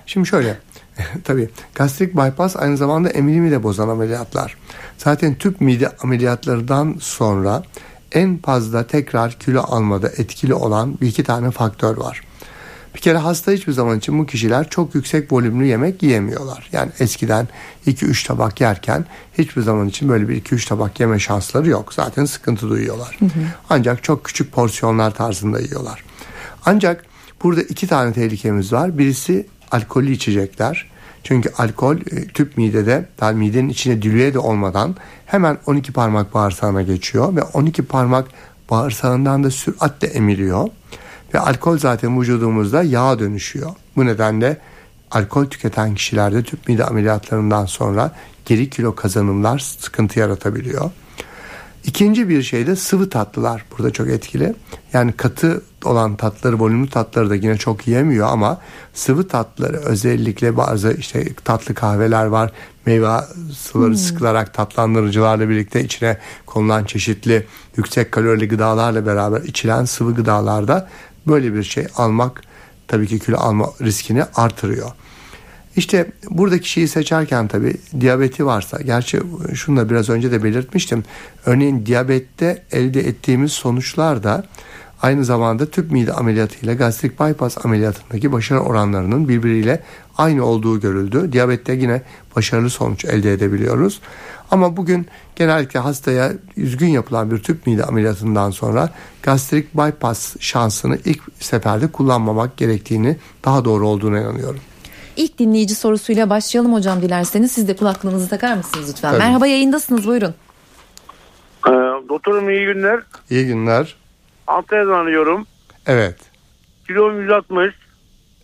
Şimdi 0.05 0.27
şöyle 0.27 0.57
tabii 1.23 1.49
gastrik 1.75 2.15
bypass 2.15 2.55
aynı 2.55 2.77
zamanda 2.77 3.09
emilimi 3.09 3.51
de 3.51 3.63
bozan 3.63 3.89
ameliyatlar. 3.89 4.57
Zaten 4.97 5.35
tüp 5.35 5.61
mide 5.61 5.89
ameliyatlarından 6.03 6.95
sonra 6.99 7.63
en 8.11 8.37
fazla 8.37 8.87
tekrar 8.87 9.31
kilo 9.31 9.61
almada 9.61 10.09
etkili 10.09 10.53
olan 10.53 10.97
bir 11.01 11.07
iki 11.07 11.23
tane 11.23 11.51
faktör 11.51 11.97
var. 11.97 12.21
Bir 12.95 12.99
kere 12.99 13.17
hasta 13.17 13.51
hiçbir 13.51 13.73
zaman 13.73 13.97
için 13.97 14.19
bu 14.19 14.25
kişiler 14.25 14.69
çok 14.69 14.95
yüksek 14.95 15.33
volümlü 15.33 15.65
yemek 15.65 16.03
yiyemiyorlar. 16.03 16.69
Yani 16.71 16.91
eskiden 16.99 17.47
2-3 17.87 18.27
tabak 18.27 18.61
yerken 18.61 19.05
hiçbir 19.37 19.61
zaman 19.61 19.87
için 19.87 20.09
böyle 20.09 20.29
bir 20.29 20.41
2-3 20.43 20.67
tabak 20.67 20.99
yeme 20.99 21.19
şansları 21.19 21.69
yok. 21.69 21.93
Zaten 21.93 22.25
sıkıntı 22.25 22.69
duyuyorlar. 22.69 23.15
Hı 23.19 23.25
hı. 23.25 23.29
Ancak 23.69 24.03
çok 24.03 24.25
küçük 24.25 24.51
porsiyonlar 24.51 25.11
tarzında 25.11 25.59
yiyorlar. 25.59 26.03
Ancak 26.65 27.05
burada 27.43 27.61
iki 27.61 27.87
tane 27.87 28.13
tehlikemiz 28.13 28.73
var. 28.73 28.97
Birisi 28.97 29.47
alkollü 29.71 30.11
içecekler. 30.11 30.89
Çünkü 31.23 31.49
alkol 31.57 31.97
e, 31.97 32.27
tüp 32.27 32.57
midede 32.57 33.05
yani 33.21 33.37
midenin 33.37 33.69
içine 33.69 34.01
dilüye 34.01 34.33
de 34.33 34.39
olmadan 34.39 34.95
hemen 35.25 35.57
12 35.65 35.93
parmak 35.93 36.33
bağırsağına 36.33 36.81
geçiyor 36.81 37.35
ve 37.35 37.43
12 37.43 37.85
parmak 37.85 38.27
bağırsağından 38.69 39.43
da 39.43 39.51
süratle 39.51 40.07
emiliyor. 40.07 40.67
Ve 41.33 41.39
alkol 41.39 41.77
zaten 41.77 42.21
vücudumuzda 42.21 42.83
yağ 42.83 43.19
dönüşüyor. 43.19 43.71
Bu 43.95 44.05
nedenle 44.05 44.57
alkol 45.11 45.45
tüketen 45.45 45.95
kişilerde 45.95 46.43
tüp 46.43 46.67
mide 46.67 46.85
ameliyatlarından 46.85 47.65
sonra 47.65 48.11
geri 48.45 48.69
kilo 48.69 48.95
kazanımlar 48.95 49.59
sıkıntı 49.59 50.19
yaratabiliyor. 50.19 50.91
İkinci 51.85 52.29
bir 52.29 52.43
şey 52.43 52.67
de 52.67 52.75
sıvı 52.75 53.09
tatlılar 53.09 53.65
burada 53.71 53.91
çok 53.91 54.07
etkili. 54.07 54.55
Yani 54.93 55.11
katı 55.11 55.61
olan 55.85 56.15
tatları, 56.15 56.59
volümlü 56.59 56.89
tatları 56.89 57.29
da 57.29 57.35
yine 57.35 57.57
çok 57.57 57.87
yemiyor 57.87 58.27
ama 58.27 58.61
sıvı 58.93 59.27
tatları 59.27 59.77
özellikle 59.77 60.57
bazı 60.57 60.93
işte 60.93 61.33
tatlı 61.33 61.73
kahveler 61.73 62.25
var. 62.25 62.51
Meyve 62.85 63.19
suları 63.53 63.89
hmm. 63.89 63.97
sıkılarak 63.97 64.53
tatlandırıcılarla 64.53 65.49
birlikte 65.49 65.83
içine 65.83 66.17
konulan 66.45 66.83
çeşitli 66.83 67.47
yüksek 67.77 68.11
kalorili 68.11 68.47
gıdalarla 68.47 69.05
beraber 69.05 69.41
içilen 69.41 69.85
sıvı 69.85 70.15
gıdalarda 70.15 70.89
böyle 71.27 71.53
bir 71.53 71.63
şey 71.63 71.87
almak 71.95 72.41
tabii 72.87 73.07
ki 73.07 73.19
kilo 73.19 73.37
alma 73.37 73.65
riskini 73.81 74.23
artırıyor. 74.35 74.91
İşte 75.79 76.11
buradaki 76.29 76.69
şeyi 76.69 76.87
seçerken 76.87 77.47
tabii 77.47 77.73
diyabeti 77.99 78.45
varsa, 78.45 78.81
gerçi 78.81 79.19
şunu 79.53 79.77
da 79.77 79.89
biraz 79.89 80.09
önce 80.09 80.31
de 80.31 80.43
belirtmiştim. 80.43 81.03
Örneğin 81.45 81.85
diyabette 81.85 82.63
elde 82.71 82.99
ettiğimiz 82.99 83.51
sonuçlar 83.51 84.23
da 84.23 84.43
aynı 85.01 85.25
zamanda 85.25 85.65
tüp 85.65 85.91
mide 85.91 86.13
ameliyatıyla 86.13 86.73
gastrik 86.73 87.19
bypass 87.19 87.65
ameliyatındaki 87.65 88.31
başarı 88.31 88.59
oranlarının 88.59 89.29
birbiriyle 89.29 89.83
aynı 90.17 90.45
olduğu 90.45 90.79
görüldü. 90.79 91.31
Diyabette 91.31 91.73
yine 91.73 92.01
başarılı 92.35 92.69
sonuç 92.69 93.05
elde 93.05 93.33
edebiliyoruz. 93.33 94.01
Ama 94.51 94.77
bugün 94.77 95.07
genellikle 95.35 95.79
hastaya 95.79 96.33
üzgün 96.57 96.87
yapılan 96.87 97.31
bir 97.31 97.37
tüp 97.37 97.67
mide 97.67 97.83
ameliyatından 97.83 98.51
sonra 98.51 98.89
gastrik 99.23 99.77
bypass 99.77 100.35
şansını 100.39 100.97
ilk 101.05 101.21
seferde 101.39 101.87
kullanmamak 101.87 102.57
gerektiğini 102.57 103.17
daha 103.45 103.65
doğru 103.65 103.87
olduğuna 103.87 104.19
inanıyorum. 104.19 104.59
İlk 105.19 105.39
dinleyici 105.39 105.75
sorusuyla 105.75 106.29
başlayalım 106.29 106.73
hocam 106.73 107.01
dilerseniz. 107.01 107.51
Siz 107.51 107.67
de 107.67 107.75
kulaklığınızı 107.75 108.29
takar 108.29 108.53
mısınız 108.53 108.89
lütfen? 108.89 109.11
Tabii. 109.11 109.19
Merhaba 109.23 109.47
yayındasınız 109.47 110.07
buyurun. 110.07 110.35
Ee, 111.67 111.71
doktorum 112.09 112.49
iyi 112.49 112.65
günler. 112.65 112.99
İyi 113.29 113.47
günler. 113.47 113.95
Antalya'dan 114.47 114.93
arıyorum. 114.93 115.47
Evet. 115.87 116.15
Kilom 116.87 117.21
160. 117.21 117.75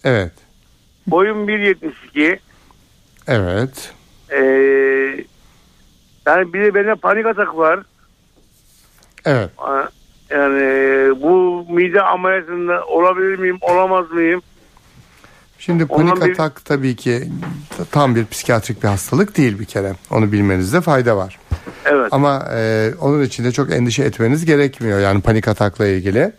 Evet. 0.03 0.31
Boyum 1.07 1.47
1.72. 1.47 2.39
Evet. 3.27 3.93
Ee, 4.29 4.37
yani 6.25 6.53
bir 6.53 6.61
de 6.61 6.73
bende 6.75 6.95
panik 6.95 7.25
atak 7.25 7.57
var. 7.57 7.79
Evet. 9.25 9.49
Yani 10.29 10.61
bu 11.21 11.65
mide 11.69 12.01
ameliyatında 12.01 12.85
olabilir 12.85 13.39
miyim, 13.39 13.57
olamaz 13.61 14.11
mıyım? 14.11 14.41
Şimdi 15.59 15.85
panik 15.85 16.15
bir... 16.15 16.31
atak 16.31 16.65
tabii 16.65 16.95
ki 16.95 17.29
tam 17.91 18.15
bir 18.15 18.25
psikiyatrik 18.25 18.83
bir 18.83 18.87
hastalık 18.87 19.37
değil 19.37 19.59
bir 19.59 19.65
kere. 19.65 19.93
Onu 20.11 20.31
bilmenizde 20.31 20.81
fayda 20.81 21.17
var. 21.17 21.39
Evet. 21.85 22.07
Ama 22.11 22.47
e, 22.53 22.91
onun 23.01 23.23
için 23.23 23.43
de 23.43 23.51
çok 23.51 23.71
endişe 23.71 24.03
etmeniz 24.03 24.45
gerekmiyor 24.45 24.99
yani 24.99 25.21
panik 25.21 25.47
atakla 25.47 25.87
ilgili. 25.87 26.31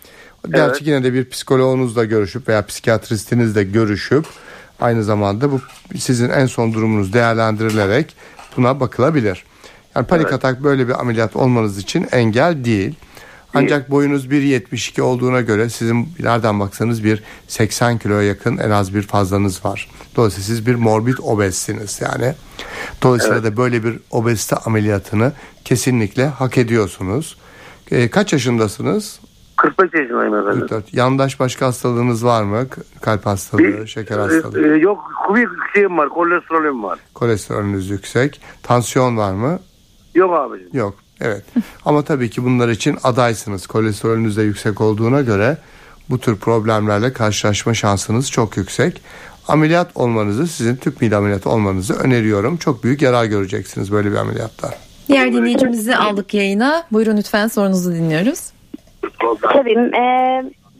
Gerçi 0.51 0.71
evet. 0.71 0.83
yine 0.83 1.05
de 1.05 1.13
bir 1.13 1.31
psikoloğunuzla 1.31 2.05
görüşüp 2.05 2.49
veya 2.49 2.67
psikiyatristinizle 2.67 3.65
görüşüp 3.65 4.27
aynı 4.81 5.05
zamanda 5.05 5.53
bu 5.53 5.61
sizin 5.99 6.31
en 6.31 6.47
son 6.47 6.75
durumunuz 6.75 7.13
değerlendirilerek 7.13 8.17
buna 8.57 8.81
bakılabilir. 8.81 9.45
Yani 9.95 10.07
panik 10.07 10.25
evet. 10.25 10.35
atak 10.35 10.63
böyle 10.63 10.89
bir 10.89 11.01
ameliyat 11.01 11.37
olmanız 11.37 11.79
için 11.79 12.09
engel 12.13 12.65
değil. 12.65 12.95
Ancak 13.57 13.91
boyunuz 13.91 14.27
1.72 14.27 15.01
olduğuna 15.01 15.41
göre 15.41 15.69
sizin 15.69 16.09
nereden 16.21 16.61
baksanız 16.61 17.05
bir 17.05 17.23
80 17.49 17.99
kiloya 17.99 18.23
yakın 18.23 18.59
en 18.59 18.71
az 18.71 18.95
bir 18.95 19.03
fazlanız 19.03 19.65
var. 19.65 19.91
Dolayısıyla 20.17 20.47
siz 20.47 20.67
bir 20.67 20.75
morbid 20.75 21.19
obezsiniz 21.23 22.01
yani. 22.01 22.35
Dolayısıyla 23.03 23.37
evet. 23.37 23.53
da 23.53 23.57
böyle 23.57 23.85
bir 23.85 23.99
obezite 24.11 24.57
ameliyatını 24.57 25.33
kesinlikle 25.65 26.27
hak 26.27 26.59
ediyorsunuz. 26.59 27.37
E, 27.91 28.11
kaç 28.11 28.33
yaşındasınız? 28.33 29.21
45 29.57 29.95
yaşındayım 29.95 30.35
efendim. 30.35 30.61
44. 30.61 30.95
Yandaş 30.95 31.41
başka 31.41 31.67
hastalığınız 31.67 32.25
var 32.25 32.43
mı? 32.43 32.67
Kalp 33.01 33.27
hastalığı, 33.27 33.63
bir, 33.63 33.87
şeker 33.87 34.19
hastalığı? 34.19 34.75
E, 34.75 34.79
yok, 34.79 35.11
bir 35.35 35.49
şeyim 35.75 35.99
var, 35.99 36.09
kolesterolüm 36.09 36.83
var. 36.83 36.99
Kolesterolünüz 37.15 37.91
yüksek. 37.91 38.41
Tansiyon 38.63 39.17
var 39.17 39.33
mı? 39.33 39.59
Yok 40.15 40.35
abicim. 40.35 40.69
Yok. 40.73 40.95
Evet. 41.21 41.45
Ama 41.85 42.03
tabii 42.03 42.31
ki 42.31 42.45
bunlar 42.45 42.69
için 42.69 42.99
adaysınız. 43.03 43.67
Kolesterolünüz 43.67 44.37
de 44.37 44.43
yüksek 44.43 44.81
olduğuna 44.81 45.21
göre 45.21 45.57
bu 46.11 46.21
tür 46.21 46.37
problemlerle 46.37 47.13
karşılaşma 47.13 47.75
şansınız 47.75 48.31
çok 48.31 48.57
yüksek. 48.57 49.01
Ameliyat 49.49 49.97
olmanızı, 49.97 50.47
sizin 50.47 50.77
tüp 50.77 51.01
mide 51.01 51.17
ameliyatı 51.17 51.51
olmanızı 51.51 51.95
öneriyorum. 51.95 52.57
Çok 52.57 52.85
büyük 52.85 53.03
yarar 53.03 53.25
göreceksiniz 53.25 53.93
böyle 53.93 54.11
bir 54.13 54.17
ameliyatta. 54.17 54.75
Diğer 55.09 55.33
dinleyicimizi 55.33 55.97
aldık 55.97 56.35
yayına. 56.35 56.87
Buyurun 56.93 57.17
lütfen 57.17 57.49
sorunuzu 57.49 57.93
dinliyoruz. 57.93 58.41
Tabii. 59.43 59.73
E, 59.73 60.03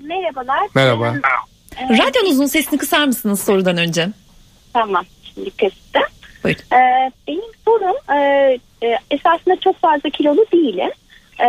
merhabalar. 0.03 0.69
Merhaba. 0.75 1.15
E, 1.77 1.99
Radyonuzun 1.99 2.47
sesini 2.47 2.79
kısar 2.79 3.07
mısınız 3.07 3.41
sorudan 3.41 3.77
önce? 3.77 4.09
Tamam. 4.73 5.05
Şimdi 5.35 5.51
kıstım. 5.51 6.03
Buyurun. 6.47 6.77
E, 6.77 7.11
benim 7.29 7.53
sorum 7.65 7.97
e, 8.17 8.59
e, 8.83 8.99
esasında 9.11 9.57
çok 9.57 9.77
fazla 9.77 10.11
kilolu 10.11 10.47
değilim. 10.53 10.91
E, 11.41 11.49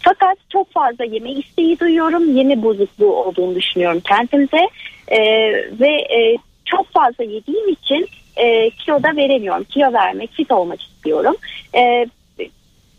fakat 0.00 0.38
çok 0.52 0.72
fazla 0.72 1.04
yeme 1.04 1.30
isteği 1.30 1.80
duyuyorum. 1.80 2.36
Yeme 2.36 2.62
bozukluğu 2.62 3.14
olduğunu 3.14 3.54
düşünüyorum 3.54 4.02
kendimize. 4.08 4.68
E, 5.08 5.20
ve 5.80 5.88
e, 5.88 6.36
çok 6.64 6.92
fazla 6.92 7.24
yediğim 7.24 7.68
için 7.68 8.08
e, 8.36 8.70
kilo 8.70 9.02
da 9.02 9.16
veremiyorum. 9.16 9.64
Kilo 9.64 9.92
vermek, 9.92 10.32
fit 10.32 10.52
olmak 10.52 10.82
istiyorum. 10.82 11.36
E, 11.76 12.06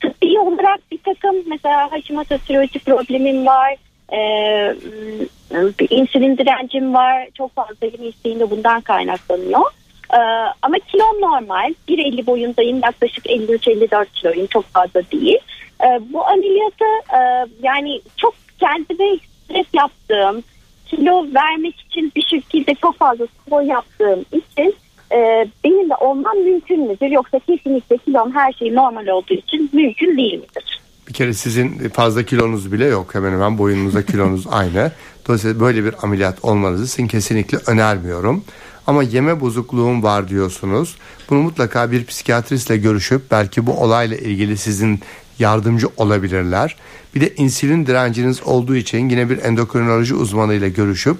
tıbbi 0.02 0.40
olarak 0.40 0.92
bir 0.92 1.00
takım 1.06 1.36
mesela 1.48 1.92
Hashimoto 1.92 2.38
tiroidi 2.38 2.80
problemim 2.80 3.46
var. 3.46 3.76
E, 4.14 4.20
insülin 5.90 6.38
direncim 6.38 6.94
var. 6.94 7.28
Çok 7.38 7.56
fazla 7.56 7.88
yeme 7.94 8.08
isteğim 8.08 8.40
de 8.40 8.50
bundan 8.52 8.82
kaynaklanıyor. 8.82 9.62
Ee, 10.14 10.18
ama 10.62 10.76
kilom 10.92 11.22
normal. 11.22 11.74
1.50 11.90 12.26
boyundayım. 12.26 12.80
Yaklaşık 12.84 13.26
53-54 13.26 14.06
kiloyum. 14.14 14.48
Çok 14.48 14.66
fazla 14.66 15.02
değil. 15.12 15.40
Ee, 15.84 16.00
bu 16.14 16.28
ameliyatı 16.28 16.86
e, 17.14 17.20
yani 17.64 18.02
çok 18.18 18.34
kendime 18.60 19.18
stres 19.46 19.66
yaptığım, 19.74 20.44
kilo 20.86 21.26
vermek 21.36 21.80
için 21.80 22.12
bir 22.16 22.22
şekilde 22.22 22.76
çok 22.76 22.98
fazla 22.98 23.28
spor 23.28 23.62
yaptığım 23.62 24.26
için 24.32 24.76
e, 25.12 25.48
benim 25.64 25.90
de 25.90 25.96
olmam 25.96 26.38
mümkün 26.38 26.82
müdür? 26.88 27.12
Yoksa 27.12 27.40
kesinlikle 27.40 27.98
kilom 27.98 28.36
her 28.36 28.54
şey 28.54 28.76
normal 28.76 29.08
olduğu 29.08 29.34
için 29.34 29.70
mümkün 29.74 30.18
değil 30.18 30.34
midir? 30.34 30.82
Bir 31.08 31.14
kere 31.14 31.34
sizin 31.34 31.90
fazla 31.90 32.24
kilonuz 32.24 32.72
bile 32.72 32.86
yok. 32.86 33.16
Hemen 33.16 33.32
hemen 33.32 33.58
boyunuzda 33.58 34.06
kilonuz 34.06 34.48
aynı. 34.52 34.92
Dolayısıyla 35.28 35.60
böyle 35.60 35.86
bir 35.86 35.94
ameliyat 36.04 36.46
olmanızı 36.46 36.88
sizin 36.88 37.08
kesinlikle 37.08 37.58
önermiyorum. 37.68 38.44
Ama 38.88 39.04
yeme 39.04 39.40
bozukluğum 39.40 40.04
var 40.04 40.28
diyorsunuz. 40.28 40.96
Bunu 41.30 41.42
mutlaka 41.42 41.92
bir 41.92 42.06
psikiyatristle 42.06 42.78
görüşüp 42.78 43.32
belki 43.32 43.68
bu 43.68 43.74
olayla 43.74 44.18
ilgili 44.18 44.58
sizin 44.58 45.00
yardımcı 45.40 45.88
olabilirler. 45.98 46.76
Bir 47.16 47.22
de 47.22 47.36
insülin 47.36 47.86
direnciniz 47.86 48.44
olduğu 48.44 48.76
için 48.76 49.10
yine 49.10 49.30
bir 49.30 49.44
endokrinoloji 49.44 50.16
uzmanıyla 50.16 50.68
görüşüp 50.68 51.18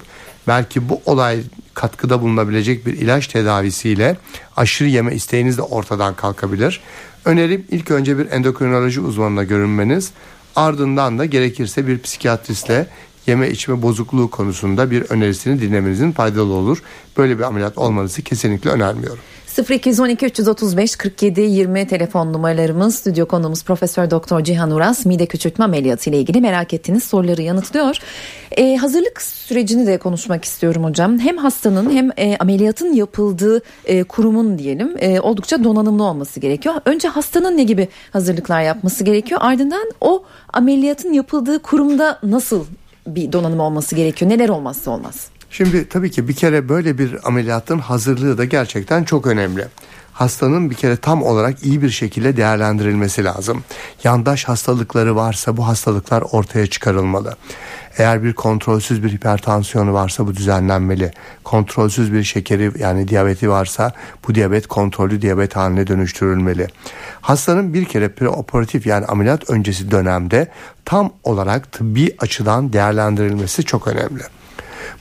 belki 0.48 0.88
bu 0.88 1.00
olay 1.06 1.40
katkıda 1.74 2.22
bulunabilecek 2.22 2.86
bir 2.86 2.92
ilaç 2.92 3.26
tedavisiyle 3.26 4.16
aşırı 4.56 4.88
yeme 4.88 5.14
isteğiniz 5.14 5.58
de 5.58 5.62
ortadan 5.62 6.14
kalkabilir. 6.14 6.80
Önerim 7.24 7.64
ilk 7.70 7.90
önce 7.90 8.18
bir 8.18 8.30
endokrinoloji 8.30 9.00
uzmanına 9.00 9.44
görünmeniz 9.44 10.12
ardından 10.56 11.18
da 11.18 11.24
gerekirse 11.24 11.86
bir 11.86 11.98
psikiyatristle 11.98 12.86
yeme 13.26 13.50
içme 13.50 13.82
bozukluğu 13.82 14.30
konusunda 14.30 14.90
bir 14.90 15.02
önerisini 15.02 15.60
dinlemenizin 15.60 16.12
faydalı 16.12 16.52
olur. 16.52 16.82
Böyle 17.16 17.38
bir 17.38 17.42
ameliyat 17.42 17.78
olmanızı 17.78 18.22
kesinlikle 18.22 18.70
önermiyorum. 18.70 19.22
0212 19.70 20.26
335 20.26 20.96
47 20.96 21.40
20 21.40 21.86
telefon 21.86 22.32
numaralarımız 22.32 22.94
stüdyo 22.94 23.26
konuğumuz 23.26 23.64
Profesör 23.64 24.10
Doktor 24.10 24.44
Cihan 24.44 24.70
Uras 24.70 25.06
mide 25.06 25.26
küçültme 25.26 25.64
ameliyatı 25.64 26.10
ile 26.10 26.18
ilgili 26.18 26.40
merak 26.40 26.74
ettiğiniz 26.74 27.04
soruları 27.04 27.42
yanıtlıyor. 27.42 27.98
Ee, 28.50 28.76
hazırlık 28.76 29.22
sürecini 29.22 29.86
de 29.86 29.98
konuşmak 29.98 30.44
istiyorum 30.44 30.84
hocam. 30.84 31.18
Hem 31.18 31.36
hastanın 31.36 31.90
hem 31.90 32.10
e, 32.16 32.36
ameliyatın 32.36 32.92
yapıldığı 32.92 33.62
e, 33.84 34.04
kurumun 34.04 34.58
diyelim 34.58 34.96
e, 34.98 35.20
oldukça 35.20 35.64
donanımlı 35.64 36.04
olması 36.04 36.40
gerekiyor. 36.40 36.74
Önce 36.84 37.08
hastanın 37.08 37.56
ne 37.56 37.62
gibi 37.62 37.88
hazırlıklar 38.12 38.62
yapması 38.62 39.04
gerekiyor? 39.04 39.40
Ardından 39.44 39.90
o 40.00 40.24
ameliyatın 40.52 41.12
yapıldığı 41.12 41.62
kurumda 41.62 42.18
nasıl 42.22 42.64
bir 43.06 43.32
donanım 43.32 43.60
olması 43.60 43.94
gerekiyor? 43.94 44.30
Neler 44.30 44.48
olmazsa 44.48 44.90
olmaz? 44.90 45.26
Şimdi 45.50 45.88
tabii 45.88 46.10
ki 46.10 46.28
bir 46.28 46.34
kere 46.34 46.68
böyle 46.68 46.98
bir 46.98 47.28
ameliyatın 47.28 47.78
hazırlığı 47.78 48.38
da 48.38 48.44
gerçekten 48.44 49.04
çok 49.04 49.26
önemli. 49.26 49.64
Hastanın 50.16 50.70
bir 50.70 50.74
kere 50.74 50.96
tam 50.96 51.22
olarak 51.22 51.62
iyi 51.62 51.82
bir 51.82 51.90
şekilde 51.90 52.36
değerlendirilmesi 52.36 53.24
lazım. 53.24 53.64
Yandaş 54.04 54.44
hastalıkları 54.44 55.16
varsa 55.16 55.56
bu 55.56 55.66
hastalıklar 55.66 56.22
ortaya 56.32 56.66
çıkarılmalı. 56.66 57.36
Eğer 57.98 58.22
bir 58.22 58.32
kontrolsüz 58.32 59.04
bir 59.04 59.12
hipertansiyonu 59.12 59.92
varsa 59.92 60.26
bu 60.26 60.36
düzenlenmeli. 60.36 61.10
Kontrolsüz 61.44 62.12
bir 62.12 62.24
şekeri 62.24 62.72
yani 62.78 63.08
diyabeti 63.08 63.50
varsa 63.50 63.92
bu 64.28 64.34
diyabet 64.34 64.66
kontrollü 64.66 65.22
diyabet 65.22 65.56
haline 65.56 65.86
dönüştürülmeli. 65.86 66.66
Hastanın 67.20 67.74
bir 67.74 67.84
kere 67.84 68.08
preoperatif 68.08 68.86
yani 68.86 69.06
ameliyat 69.06 69.50
öncesi 69.50 69.90
dönemde 69.90 70.48
tam 70.84 71.12
olarak 71.24 71.72
tıbbi 71.72 72.16
açıdan 72.18 72.72
değerlendirilmesi 72.72 73.64
çok 73.64 73.88
önemli. 73.88 74.22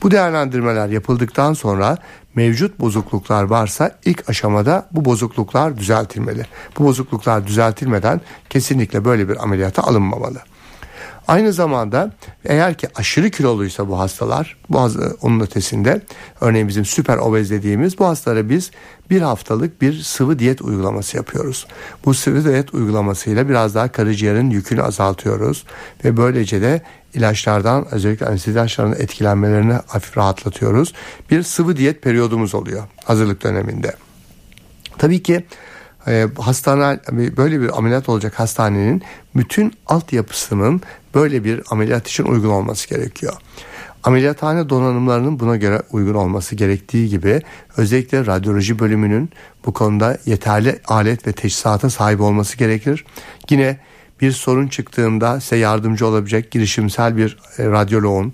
Bu 0.04 0.12
değerlendirmeler 0.12 0.88
yapıldıktan 0.88 1.54
sonra 1.54 1.98
mevcut 2.36 2.80
bozukluklar 2.80 3.44
varsa 3.44 3.92
ilk 4.06 4.30
aşamada 4.30 4.88
bu 4.92 5.06
bozukluklar 5.06 5.78
düzeltilmeli. 5.78 6.46
Bu 6.80 6.84
bozukluklar 6.84 7.48
düzeltilmeden 7.48 8.22
kesinlikle 8.50 9.06
böyle 9.06 9.30
bir 9.30 9.44
ameliyata 9.44 9.84
alınmamalı. 9.84 10.40
Aynı 11.28 11.54
zamanda 11.54 12.12
eğer 12.46 12.74
ki 12.74 12.88
aşırı 12.96 13.30
kiloluysa 13.30 13.88
bu 13.88 14.00
hastalar 14.00 14.58
bu 14.70 14.90
onun 15.22 15.40
ötesinde 15.40 16.02
örneğin 16.42 16.68
bizim 16.68 16.86
süper 16.86 17.18
obez 17.18 17.52
dediğimiz 17.52 18.00
bu 18.00 18.06
hastalara 18.06 18.50
biz 18.50 18.72
bir 19.10 19.22
haftalık 19.22 19.82
bir 19.82 20.02
sıvı 20.02 20.40
diyet 20.40 20.62
uygulaması 20.62 21.18
yapıyoruz. 21.18 21.68
Bu 22.06 22.14
sıvı 22.14 22.46
diyet 22.46 22.74
uygulamasıyla 22.74 23.50
biraz 23.50 23.76
daha 23.76 23.92
karaciğerin 23.92 24.50
yükünü 24.50 24.82
azaltıyoruz 24.82 25.66
ve 26.06 26.18
böylece 26.18 26.62
de 26.62 26.82
ilaçlardan 27.14 27.86
özellikle 27.92 28.26
anestezi 28.26 28.58
ilaçlarının 28.58 28.96
etkilenmelerini 28.96 29.74
hafif 29.74 30.18
rahatlatıyoruz. 30.18 30.94
Bir 31.32 31.44
sıvı 31.44 31.78
diyet 31.78 32.02
periyodumuz 32.02 32.56
oluyor 32.56 32.84
hazırlık 33.04 33.44
döneminde. 33.44 33.94
Tabii 34.98 35.24
ki 35.24 35.46
e, 36.08 36.28
hastane 36.40 37.00
böyle 37.12 37.62
bir 37.62 37.78
ameliyat 37.78 38.10
olacak 38.10 38.40
hastanenin 38.40 39.02
bütün 39.36 39.74
altyapısının 39.88 40.82
böyle 41.16 41.44
bir 41.44 41.62
ameliyat 41.70 42.08
için 42.08 42.24
uygun 42.24 42.50
olması 42.50 42.90
gerekiyor. 42.90 43.34
Ameliyathane 44.04 44.70
donanımlarının 44.70 45.40
buna 45.40 45.56
göre 45.56 45.82
uygun 45.92 46.14
olması 46.14 46.56
gerektiği 46.56 47.10
gibi 47.10 47.42
özellikle 47.78 48.26
radyoloji 48.26 48.80
bölümünün 48.80 49.30
bu 49.66 49.74
konuda 49.74 50.18
yeterli 50.26 50.80
alet 50.88 51.28
ve 51.28 51.32
teçhizata 51.32 51.90
sahip 51.90 52.22
olması 52.22 52.58
gerekir. 52.58 53.06
Yine 53.50 53.78
bir 54.22 54.32
sorun 54.32 54.68
çıktığında 54.68 55.42
size 55.42 55.58
yardımcı 55.58 56.08
olabilecek 56.08 56.52
girişimsel 56.52 57.18
bir 57.18 57.38
e, 57.58 57.66
radyoloğun, 57.66 58.34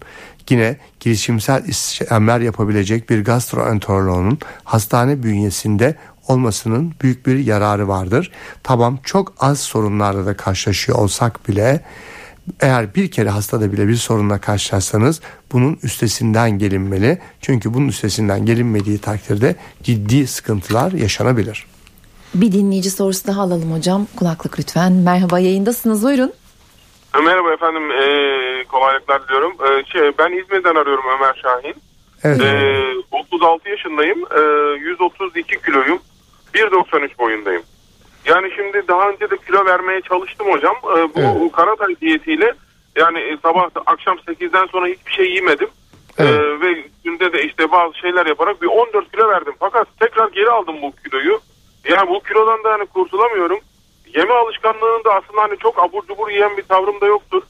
yine 0.49 0.77
girişimsel 0.99 1.65
işlemler 1.65 2.39
yapabilecek 2.39 3.09
bir 3.09 3.23
gastroenteroloğun 3.23 4.39
hastane 4.63 5.23
bünyesinde 5.23 5.95
olmasının 6.27 6.93
büyük 7.01 7.27
bir 7.27 7.45
yararı 7.45 7.87
vardır. 7.87 8.31
Tamam 8.63 8.99
çok 9.03 9.33
az 9.39 9.59
sorunlarla 9.59 10.25
da 10.25 10.37
karşılaşıyor 10.37 10.97
olsak 10.97 11.47
bile 11.47 11.81
eğer 12.61 12.95
bir 12.95 13.11
kere 13.11 13.29
hastada 13.29 13.71
bile 13.71 13.87
bir 13.87 13.95
sorunla 13.95 14.41
karşılaşsanız 14.41 15.21
bunun 15.51 15.79
üstesinden 15.83 16.51
gelinmeli. 16.51 17.19
Çünkü 17.41 17.73
bunun 17.73 17.87
üstesinden 17.87 18.45
gelinmediği 18.45 18.97
takdirde 18.97 19.55
ciddi 19.83 20.27
sıkıntılar 20.27 20.91
yaşanabilir. 20.91 21.65
Bir 22.35 22.51
dinleyici 22.51 22.91
sorusu 22.91 23.27
daha 23.27 23.41
alalım 23.41 23.73
hocam. 23.73 24.07
Kulaklık 24.15 24.59
lütfen. 24.59 24.91
Merhaba 24.93 25.39
yayındasınız 25.39 26.03
buyurun. 26.03 26.33
Merhaba 27.23 27.53
efendim 27.53 27.91
ee, 27.91 28.63
kolaylıklar 28.63 29.23
diliyorum. 29.23 29.53
Ee, 29.63 29.83
şey, 29.91 30.11
ben 30.19 30.43
İzmir'den 30.43 30.75
arıyorum 30.75 31.03
Ömer 31.17 31.41
Şahin. 31.43 31.75
Evet. 32.23 32.41
Ee, 32.41 32.93
36 33.11 33.69
yaşındayım. 33.69 34.19
Ee, 34.19 34.41
132 34.79 35.61
kiloyum. 35.61 35.99
1.93 36.53 37.17
boyundayım. 37.19 37.63
Yani 38.25 38.51
şimdi 38.55 38.87
daha 38.87 39.09
önce 39.09 39.29
de 39.29 39.37
kilo 39.37 39.65
vermeye 39.65 40.01
çalıştım 40.01 40.47
hocam. 40.51 40.75
Ee, 40.83 41.15
bu 41.15 41.19
Evet. 41.41 41.51
Karatay 41.51 41.95
diyetiyle 42.01 42.53
yani 42.95 43.19
e, 43.19 43.37
sabah 43.43 43.69
akşam 43.85 44.17
8'den 44.17 44.65
sonra 44.65 44.85
hiçbir 44.87 45.11
şey 45.11 45.33
yemedim. 45.33 45.69
Evet. 46.17 46.31
Ee, 46.31 46.61
ve 46.61 46.83
günde 47.03 47.33
de 47.33 47.43
işte 47.43 47.71
bazı 47.71 47.97
şeyler 47.97 48.25
yaparak 48.25 48.61
bir 48.61 48.67
14 48.67 49.11
kilo 49.11 49.29
verdim. 49.29 49.53
Fakat 49.59 49.87
tekrar 49.99 50.27
geri 50.29 50.49
aldım 50.49 50.75
bu 50.81 50.93
kiloyu. 51.03 51.39
Yani 51.89 52.09
bu 52.09 52.23
kilodan 52.23 52.63
da 52.63 52.69
yani 52.69 52.85
kurtulamıyorum. 52.85 53.59
Yeme 54.15 54.33
alışkanlığında 54.33 55.13
aslında 55.15 55.41
hani 55.41 55.57
çok 55.57 55.79
abur 55.79 56.07
cubur 56.07 56.29
yiyen 56.29 56.57
bir 56.57 56.63
tavrım 56.63 57.01
da 57.01 57.05
yoktur. 57.05 57.41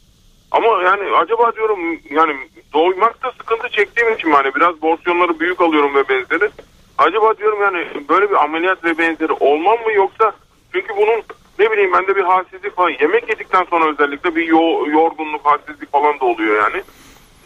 Ama 0.51 0.67
yani 0.83 1.15
acaba 1.17 1.55
diyorum 1.55 1.79
yani 2.11 2.35
doymakta 2.73 3.31
sıkıntı 3.31 3.69
çektiğim 3.69 4.13
için 4.13 4.29
yani 4.29 4.55
biraz 4.55 4.75
porsiyonları 4.75 5.39
büyük 5.39 5.61
alıyorum 5.61 5.95
ve 5.95 6.09
benzeri. 6.09 6.49
Acaba 6.97 7.37
diyorum 7.37 7.61
yani 7.61 7.87
böyle 8.09 8.29
bir 8.29 8.43
ameliyat 8.43 8.83
ve 8.83 8.97
benzeri 8.97 9.33
olmam 9.33 9.77
mı 9.85 9.93
yoksa 9.93 10.33
çünkü 10.73 10.93
bunun 10.97 11.23
ne 11.59 11.71
bileyim 11.71 11.93
bende 11.93 12.15
bir 12.15 12.23
halsizlik 12.23 12.75
falan 12.75 12.89
yemek 12.89 13.29
yedikten 13.29 13.63
sonra 13.69 13.91
özellikle 13.91 14.35
bir 14.35 14.45
yo- 14.47 14.85
yorgunluk 14.87 15.45
halsizlik 15.45 15.91
falan 15.91 16.19
da 16.19 16.25
oluyor 16.25 16.63
yani. 16.63 16.83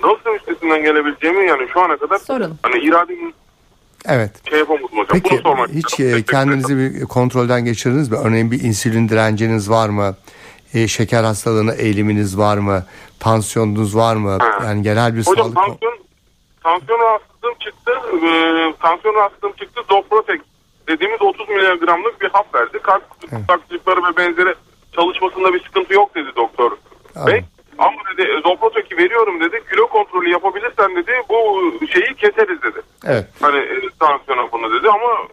Nasıl 0.03 0.35
üstesinden 0.39 0.83
gelebileceğimi 0.83 1.47
yani 1.47 1.67
şu 1.73 1.81
ana 1.81 1.97
kadar 1.97 2.17
Soralım. 2.17 2.57
hani 2.63 2.77
irademi 2.79 3.33
Evet. 4.07 4.31
şey 4.49 4.59
yapamadım 4.59 4.87
hocam. 4.91 5.05
Peki 5.09 5.29
Bunu 5.31 5.41
sormak 5.41 5.69
hiç 5.69 5.99
e, 5.99 6.23
kendinizi 6.23 6.77
bir 6.77 7.05
kontrolden 7.05 7.65
geçirdiniz 7.65 8.11
mi? 8.11 8.17
Örneğin 8.25 8.51
bir 8.51 8.59
insülin 8.63 9.09
direnciniz 9.09 9.69
var 9.69 9.89
mı? 9.89 10.15
E, 10.73 10.87
şeker 10.87 11.23
hastalığına 11.23 11.73
eğiliminiz 11.73 12.37
var 12.37 12.57
mı? 12.57 12.85
Tansiyonunuz 13.19 13.95
var 13.95 14.15
mı? 14.15 14.37
Ha. 14.41 14.59
Yani 14.65 14.83
genel 14.83 15.15
bir 15.15 15.25
Hocam 15.25 15.53
sağlık 15.53 15.55
tansiyon, 15.55 15.97
tansiyon 16.63 16.99
rahatsızlığım 16.99 17.53
çıktı. 17.59 17.91
E, 18.27 18.73
tansiyon 18.81 19.15
rahatsızlığım 19.15 19.53
çıktı. 19.53 19.81
Zoprotek 19.89 20.41
dediğimiz 20.87 21.21
30 21.21 21.49
miligramlık 21.49 22.21
bir 22.21 22.29
hap 22.29 22.55
verdi. 22.55 22.79
Kalp 22.79 23.03
taksitleri 23.47 24.03
ve 24.03 24.17
benzeri 24.17 24.55
çalışmasında 24.95 25.53
bir 25.53 25.63
sıkıntı 25.63 25.93
yok 25.93 26.15
dedi 26.15 26.29
doktor. 26.35 26.71
Bey. 27.27 27.41
Ama 27.77 27.97
dedi 28.17 28.27
Zoprotek'i 28.43 28.97
veriyorum 28.97 29.39
dedi. 29.39 29.63
Kilo 29.71 29.87
kontrolü 29.87 30.29
yapabilirsen 30.29 30.95
dedi 30.95 31.11
bu 31.29 31.61
şeyi 31.87 32.15
keseriz 32.15 32.61
dedi. 32.61 32.81
Evet. 33.05 33.25
Hani 33.41 33.57
e, 33.57 33.81
tansiyon 33.99 34.37
hapını 34.37 34.73
dedi 34.73 34.89
ama 34.89 35.27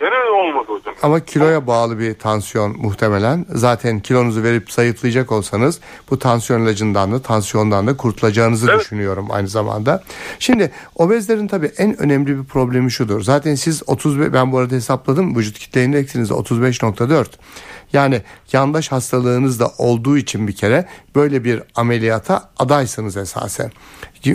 gene 0.00 0.30
olmadı 0.30 0.66
hocam. 0.68 0.94
ama 1.02 1.20
kiloya 1.20 1.66
bağlı 1.66 1.98
bir 1.98 2.14
tansiyon 2.14 2.76
muhtemelen. 2.78 3.46
Zaten 3.48 4.00
kilonuzu 4.00 4.42
verip 4.42 4.72
zayıflayacak 4.72 5.32
olsanız 5.32 5.80
bu 6.10 6.18
tansiyon 6.18 6.60
ilacından 6.62 7.12
da 7.12 7.22
tansiyondan 7.22 7.86
da 7.86 7.96
kurtulacağınızı 7.96 8.66
Evet. 8.70 8.80
düşünüyorum 8.80 9.28
aynı 9.30 9.48
zamanda. 9.48 10.02
Şimdi 10.38 10.70
obezlerin 10.96 11.46
tabii 11.46 11.70
en 11.78 12.02
önemli 12.02 12.38
bir 12.38 12.44
problemi 12.44 12.90
şudur. 12.90 13.20
Zaten 13.22 13.54
siz 13.54 13.82
35 13.86 14.32
ben 14.32 14.52
bu 14.52 14.58
arada 14.58 14.74
hesapladım 14.74 15.36
vücut 15.36 15.58
kitle 15.58 15.84
indeksiniz 15.84 16.30
de 16.30 16.34
35.4. 16.34 17.26
Yani 17.92 18.22
yandaş 18.52 18.92
hastalığınız 18.92 19.60
da 19.60 19.68
olduğu 19.78 20.16
için 20.18 20.48
bir 20.48 20.52
kere 20.56 20.86
böyle 21.14 21.44
bir 21.44 21.62
ameliyata 21.74 22.50
adaysınız 22.58 23.16
esasen. 23.16 23.70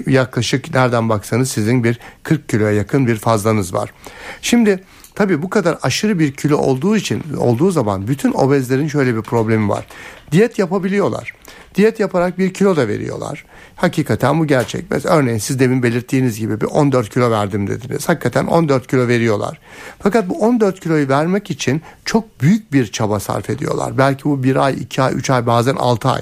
Yaklaşık 0.07 0.73
nereden 0.75 1.09
baksanız 1.09 1.51
sizin 1.51 1.83
bir 1.83 1.99
40 2.23 2.49
kiloya 2.49 2.71
yakın 2.71 3.07
bir 3.07 3.15
fazlanız 3.15 3.73
var. 3.73 3.93
Şimdi 4.41 4.83
tabii 5.15 5.41
bu 5.41 5.49
kadar 5.49 5.77
aşırı 5.81 6.19
bir 6.19 6.33
kilo 6.33 6.57
olduğu 6.57 6.95
için 6.95 7.23
olduğu 7.37 7.71
zaman 7.71 8.07
bütün 8.07 8.33
obezlerin 8.33 8.87
şöyle 8.87 9.15
bir 9.15 9.21
problemi 9.21 9.69
var. 9.69 9.87
Diyet 10.31 10.59
yapabiliyorlar. 10.59 11.33
Diyet 11.75 11.99
yaparak 11.99 12.39
bir 12.39 12.53
kilo 12.53 12.75
da 12.75 12.87
veriyorlar. 12.87 13.45
Hakikaten 13.75 14.39
bu 14.39 14.47
gerçek. 14.47 14.85
Mesela 14.89 15.15
örneğin 15.15 15.37
siz 15.37 15.59
demin 15.59 15.83
belirttiğiniz 15.83 16.39
gibi 16.39 16.61
bir 16.61 16.65
14 16.65 17.09
kilo 17.09 17.31
verdim 17.31 17.67
dediniz. 17.67 18.09
Hakikaten 18.09 18.45
14 18.45 18.87
kilo 18.87 19.07
veriyorlar. 19.07 19.59
Fakat 19.99 20.29
bu 20.29 20.39
14 20.39 20.79
kiloyu 20.79 21.09
vermek 21.09 21.51
için 21.51 21.81
çok 22.05 22.41
büyük 22.41 22.73
bir 22.73 22.87
çaba 22.87 23.19
sarf 23.19 23.49
ediyorlar. 23.49 23.97
Belki 23.97 24.25
bu 24.25 24.43
bir 24.43 24.55
ay, 24.55 24.73
iki 24.73 25.01
ay, 25.01 25.13
üç 25.15 25.29
ay 25.29 25.45
bazen 25.45 25.75
6 25.75 26.09
ay. 26.09 26.21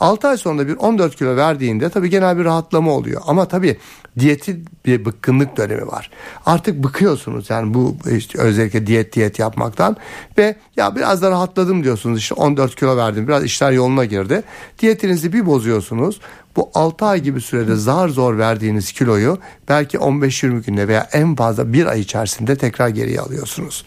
6 0.00 0.28
ay 0.28 0.36
sonra 0.36 0.68
bir 0.68 0.76
14 0.76 1.16
kilo 1.16 1.36
verdiğinde 1.36 1.88
tabii 1.88 2.10
genel 2.10 2.38
bir 2.38 2.44
rahatlama 2.44 2.90
oluyor. 2.90 3.22
Ama 3.26 3.48
tabii 3.48 3.76
diyeti 4.18 4.60
bir 4.86 5.04
bıkkınlık 5.04 5.56
dönemi 5.56 5.86
var. 5.86 6.10
Artık 6.46 6.84
bıkıyorsunuz 6.84 7.50
yani 7.50 7.74
bu 7.74 7.96
işte 8.10 8.38
özellikle 8.38 8.86
diyet 8.86 9.12
diyet 9.12 9.38
yapmaktan 9.38 9.96
ve 10.38 10.56
ya 10.76 10.96
biraz 10.96 11.22
da 11.22 11.30
rahatladım 11.30 11.84
diyorsunuz 11.84 12.18
işte 12.18 12.34
14 12.34 12.76
kilo 12.76 12.96
verdim 12.96 13.28
biraz 13.28 13.44
işler 13.44 13.72
yoluna 13.72 14.04
girdi. 14.04 14.42
Diyetinizi 14.78 15.32
bir 15.32 15.46
bozuyorsunuz. 15.46 16.20
Bu 16.56 16.70
6 16.74 17.04
ay 17.04 17.20
gibi 17.20 17.40
sürede 17.40 17.76
zar 17.76 18.08
zor 18.08 18.38
verdiğiniz 18.38 18.92
kiloyu 18.92 19.38
belki 19.68 19.98
15-20 19.98 20.64
günde 20.64 20.88
veya 20.88 21.08
en 21.12 21.36
fazla 21.36 21.72
bir 21.72 21.86
ay 21.86 22.00
içerisinde 22.00 22.56
tekrar 22.56 22.88
geriye 22.88 23.20
alıyorsunuz. 23.20 23.84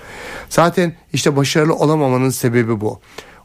Zaten 0.49 0.93
işte 1.13 1.35
başarılı 1.35 1.75
olamamanın 1.75 2.29
sebebi 2.29 2.81
bu. 2.81 2.99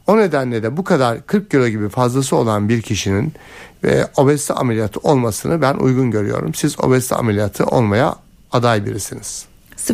O 0.09 0.17
nedenle 0.17 0.63
de 0.63 0.77
bu 0.77 0.83
kadar 0.83 1.27
40 1.27 1.51
kilo 1.51 1.67
gibi 1.67 1.89
fazlası 1.89 2.35
olan 2.35 2.69
bir 2.69 2.81
kişinin 2.81 3.33
ve 3.83 4.07
obezite 4.17 4.53
ameliyatı 4.53 4.99
olmasını 4.99 5.61
ben 5.61 5.73
uygun 5.75 6.11
görüyorum. 6.11 6.53
Siz 6.53 6.79
obezite 6.79 7.15
ameliyatı 7.15 7.65
olmaya 7.65 8.15
aday 8.51 8.85
birisiniz. 8.85 9.45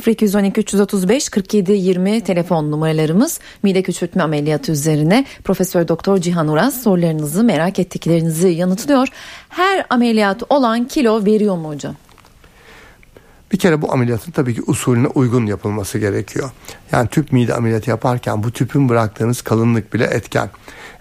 0212 0.07 0.61
335 0.61 1.29
47 1.29 1.71
20 1.71 2.21
telefon 2.21 2.71
numaralarımız 2.71 3.39
mide 3.63 3.83
küçültme 3.83 4.23
ameliyatı 4.23 4.71
üzerine 4.71 5.25
Profesör 5.43 5.87
Doktor 5.87 6.17
Cihan 6.17 6.47
Uras 6.47 6.83
sorularınızı 6.83 7.43
merak 7.43 7.79
ettiklerinizi 7.79 8.47
yanıtlıyor. 8.47 9.07
Her 9.49 9.85
ameliyat 9.89 10.43
olan 10.49 10.87
kilo 10.87 11.25
veriyor 11.25 11.57
mu 11.57 11.69
hocam? 11.69 11.95
Bir 13.51 13.57
kere 13.57 13.81
bu 13.81 13.93
ameliyatın 13.93 14.31
tabii 14.31 14.55
ki 14.55 14.61
usulüne 14.67 15.07
uygun 15.07 15.45
yapılması 15.45 15.99
gerekiyor. 15.99 16.51
Yani 16.91 17.07
tüp 17.07 17.31
mide 17.31 17.53
ameliyatı 17.53 17.89
yaparken 17.89 18.43
bu 18.43 18.51
tüpün 18.51 18.89
bıraktığınız 18.89 19.41
kalınlık 19.41 19.93
bile 19.93 20.03
etken. 20.03 20.49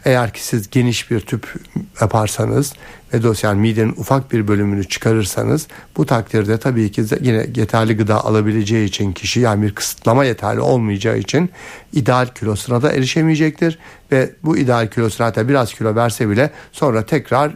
Eğer 0.04 0.32
ki 0.32 0.44
siz 0.44 0.70
geniş 0.70 1.10
bir 1.10 1.20
tüp 1.20 1.54
yaparsanız 2.00 2.72
ve 3.14 3.22
dosyan 3.22 3.56
midenin 3.56 3.92
ufak 3.96 4.32
bir 4.32 4.48
bölümünü 4.48 4.88
çıkarırsanız 4.88 5.66
bu 5.96 6.06
takdirde 6.06 6.58
tabii 6.58 6.92
ki 6.92 7.04
yine 7.20 7.46
yeterli 7.56 7.96
gıda 7.96 8.24
alabileceği 8.24 8.88
için 8.88 9.12
kişi 9.12 9.40
yani 9.40 9.62
bir 9.62 9.74
kısıtlama 9.74 10.24
yeterli 10.24 10.60
olmayacağı 10.60 11.18
için 11.18 11.50
ideal 11.92 12.26
kilosuna 12.26 12.82
da 12.82 12.92
erişemeyecektir 12.92 13.78
ve 14.12 14.30
bu 14.42 14.56
ideal 14.56 14.86
kilosuna 14.90 15.26
hatta 15.26 15.48
biraz 15.48 15.74
kilo 15.74 15.94
verse 15.94 16.28
bile 16.28 16.50
sonra 16.72 17.06
tekrar 17.06 17.54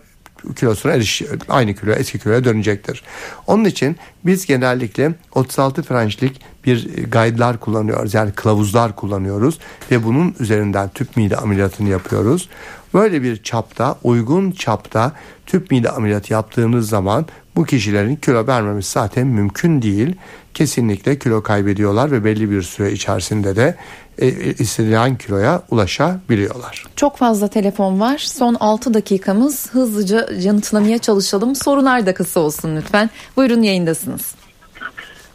kilosuna 0.56 0.92
eriş 0.92 1.22
aynı 1.48 1.74
kilo 1.74 1.92
eski 1.92 2.18
kiloya 2.18 2.44
dönecektir. 2.44 3.02
Onun 3.46 3.64
için 3.64 3.96
biz 4.26 4.46
genellikle 4.46 5.14
36 5.34 5.82
French'lik 5.82 6.40
bir 6.64 7.04
guide'lar 7.04 7.60
kullanıyoruz. 7.60 8.14
Yani 8.14 8.32
kılavuzlar 8.32 8.96
kullanıyoruz 8.96 9.58
ve 9.90 10.04
bunun 10.04 10.34
üzerinden 10.40 10.88
tüp 10.88 11.16
mide 11.16 11.36
ameliyatını 11.36 11.88
yapıyoruz. 11.88 12.48
Böyle 12.94 13.22
bir 13.22 13.42
çapta, 13.42 13.98
uygun 14.02 14.50
çapta 14.50 15.12
tüp 15.46 15.70
mide 15.70 15.90
ameliyatı 15.90 16.32
yaptığınız 16.32 16.88
zaman 16.88 17.26
bu 17.56 17.64
kişilerin 17.64 18.16
kilo 18.16 18.46
vermemesi 18.46 18.92
zaten 18.92 19.26
mümkün 19.26 19.82
değil. 19.82 20.14
Kesinlikle 20.54 21.18
kilo 21.18 21.42
kaybediyorlar 21.42 22.10
ve 22.10 22.24
belli 22.24 22.50
bir 22.50 22.62
süre 22.62 22.92
içerisinde 22.92 23.56
de 23.56 23.76
e, 24.18 24.26
istenilen 24.52 25.18
kiloya 25.18 25.62
ulaşabiliyorlar. 25.70 26.84
Çok 26.96 27.16
fazla 27.16 27.48
telefon 27.48 28.00
var. 28.00 28.18
Son 28.18 28.56
6 28.60 28.94
dakikamız 28.94 29.74
hızlıca 29.74 30.28
yanıtlamaya 30.38 30.98
çalışalım. 30.98 31.54
Sorular 31.54 32.06
da 32.06 32.14
kısa 32.14 32.40
olsun 32.40 32.76
lütfen. 32.76 33.10
Buyurun 33.36 33.62
yayındasınız. 33.62 34.34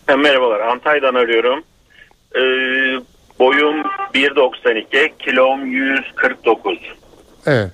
Ha, 0.08 0.18
Merhabalar 0.18 0.60
Antalya'dan 0.60 1.16
arıyorum. 1.16 1.64
Ee, 2.36 2.40
boyum 3.40 3.76
1.92 4.14 5.12
kilom 5.20 5.66
149. 5.66 6.78
Evet. 7.46 7.72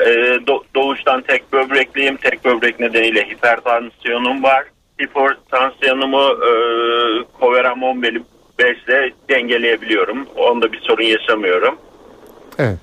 Ee, 0.00 0.04
do- 0.46 0.62
doğuştan 0.74 1.22
tek 1.22 1.52
böbrekliyim. 1.52 2.16
Tek 2.16 2.44
böbrek 2.44 2.80
nedeniyle 2.80 3.28
hipertansiyonum 3.28 4.42
var. 4.42 4.64
Hipertansiyonumu 5.02 6.22
e, 6.22 6.50
Coveramon 7.40 8.02
5 8.02 8.14
ile 8.64 9.12
dengeleyebiliyorum. 9.28 10.26
Onda 10.36 10.72
bir 10.72 10.80
sorun 10.80 11.02
yaşamıyorum. 11.02 11.74
Evet. 12.58 12.78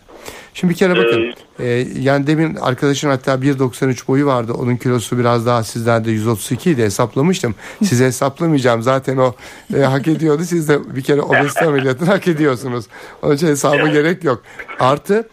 Şimdi 0.54 0.74
bir 0.74 0.78
kere 0.78 0.96
bakın. 0.96 1.34
e, 1.60 1.66
yani 2.00 2.28
demin 2.28 2.56
arkadaşın 2.56 3.10
hatta 3.10 3.34
1.93 3.34 4.08
boyu 4.08 4.26
vardı. 4.26 4.54
Onun 4.54 4.76
kilosu 4.76 5.20
biraz 5.20 5.46
daha 5.46 5.63
sizlerde 5.63 6.12
132 6.12 6.72
idi 6.72 6.84
hesaplamıştım. 6.84 7.56
Size 7.84 8.06
hesaplamayacağım. 8.06 8.82
Zaten 8.82 9.18
o 9.18 9.34
e, 9.78 9.80
hak 9.80 10.08
ediyordu. 10.08 10.44
Siz 10.44 10.70
de 10.70 10.96
bir 10.96 11.02
kere 11.02 11.22
obezite 11.22 11.66
ameliyatını 11.66 12.10
hak 12.10 12.28
ediyorsunuz. 12.28 12.86
Onun 13.22 13.36
için 13.36 13.48
hesaba 13.48 13.88
gerek 13.88 14.24
yok. 14.24 14.44
Artı 14.80 15.30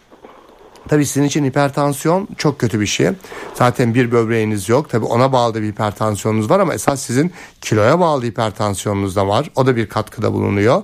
Tabii 0.87 1.05
sizin 1.05 1.23
için 1.23 1.45
hipertansiyon 1.45 2.27
çok 2.37 2.59
kötü 2.59 2.79
bir 2.79 2.85
şey. 2.85 3.09
Zaten 3.53 3.93
bir 3.95 4.11
böbreğiniz 4.11 4.69
yok. 4.69 4.89
Tabii 4.89 5.05
ona 5.05 5.31
bağlı 5.31 5.61
bir 5.61 5.67
hipertansiyonunuz 5.67 6.49
var 6.49 6.59
ama 6.59 6.73
esas 6.73 7.01
sizin 7.01 7.33
kiloya 7.61 7.99
bağlı 7.99 8.23
hipertansiyonunuz 8.23 9.15
da 9.15 9.27
var. 9.27 9.49
O 9.55 9.65
da 9.65 9.75
bir 9.75 9.89
katkıda 9.89 10.33
bulunuyor. 10.33 10.83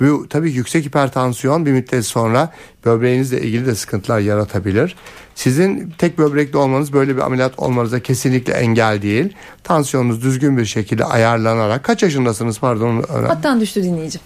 Bu 0.00 0.26
tabii 0.30 0.52
yüksek 0.52 0.84
hipertansiyon 0.84 1.66
bir 1.66 1.72
müddet 1.72 2.06
sonra 2.06 2.52
böbreğinizle 2.84 3.40
ilgili 3.42 3.66
de 3.66 3.74
sıkıntılar 3.74 4.18
yaratabilir. 4.18 4.96
Sizin 5.34 5.94
tek 5.98 6.18
böbrekli 6.18 6.56
olmanız 6.56 6.92
böyle 6.92 7.16
bir 7.16 7.20
ameliyat 7.20 7.58
olmanıza 7.58 8.00
kesinlikle 8.00 8.52
engel 8.52 9.02
değil. 9.02 9.36
Tansiyonunuz 9.64 10.22
düzgün 10.22 10.58
bir 10.58 10.64
şekilde 10.64 11.04
ayarlanarak 11.04 11.84
kaç 11.84 12.02
yaşındasınız 12.02 12.58
pardon? 12.58 13.02
Hattan 13.08 13.60
düştü 13.60 13.82
dinleyici. 13.82 14.18